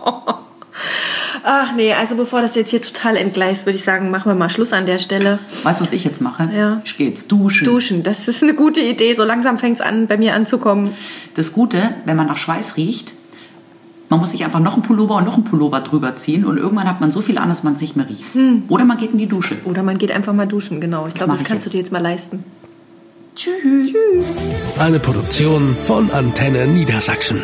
Ach 1.47 1.75
nee, 1.77 1.93
also 1.93 2.17
bevor 2.17 2.41
das 2.41 2.55
jetzt 2.55 2.71
hier 2.71 2.81
total 2.81 3.17
entgleist, 3.17 3.67
würde 3.67 3.77
ich 3.77 3.85
sagen, 3.85 4.11
machen 4.11 4.31
wir 4.31 4.35
mal 4.35 4.49
Schluss 4.49 4.73
an 4.73 4.87
der 4.87 4.99
Stelle. 4.99 5.39
Weißt 5.63 5.79
du, 5.79 5.83
was 5.85 5.93
ich 5.93 6.03
jetzt 6.03 6.23
mache? 6.23 6.49
Ja. 6.57 6.81
Ich 6.87 6.97
gehe 6.97 7.07
jetzt 7.07 7.31
duschen. 7.31 7.67
Duschen, 7.67 8.03
das 8.03 8.29
ist 8.29 8.43
eine 8.43 8.55
gute 8.55 8.81
Idee. 8.81 9.13
So 9.13 9.25
langsam 9.25 9.59
fängt 9.59 9.77
es 9.77 9.81
an, 9.83 10.07
bei 10.07 10.17
mir 10.17 10.35
anzukommen. 10.35 10.95
Das 11.35 11.53
Gute, 11.53 11.83
wenn 12.07 12.17
man 12.17 12.29
nach 12.29 12.39
Schweiß 12.39 12.79
riecht, 12.79 13.13
man 14.09 14.21
muss 14.21 14.31
sich 14.31 14.43
einfach 14.43 14.61
noch 14.61 14.73
einen 14.73 14.83
Pullover 14.83 15.17
und 15.17 15.25
noch 15.25 15.35
einen 15.35 15.45
Pullover 15.45 15.81
drüber 15.81 16.17
ziehen 16.17 16.47
und 16.47 16.57
irgendwann 16.57 16.89
hat 16.89 17.03
man 17.03 17.11
so 17.11 17.21
viel 17.21 17.37
an, 17.37 17.51
dass 17.51 17.63
man 17.63 17.75
es 17.75 17.83
nicht 17.83 17.95
mehr 17.95 18.09
riecht. 18.09 18.25
Oder 18.69 18.87
man 18.87 18.97
geht 18.97 19.13
in 19.13 19.19
die 19.19 19.27
Dusche. 19.27 19.57
Oder 19.65 19.83
man 19.83 19.99
geht 19.99 20.13
einfach 20.13 20.33
mal 20.33 20.47
duschen, 20.47 20.81
genau. 20.81 21.07
Ich 21.09 21.15
glaube, 21.15 21.33
das 21.33 21.45
kannst 21.45 21.65
jetzt. 21.65 21.67
du 21.67 21.71
dir 21.71 21.79
jetzt 21.79 21.93
mal 21.93 22.01
leisten. 22.01 22.43
Tschüss. 23.37 23.95
Eine 24.79 24.99
Produktion 24.99 25.77
von 25.83 26.11
Antenne 26.11 26.67
Niedersachsen. 26.69 27.43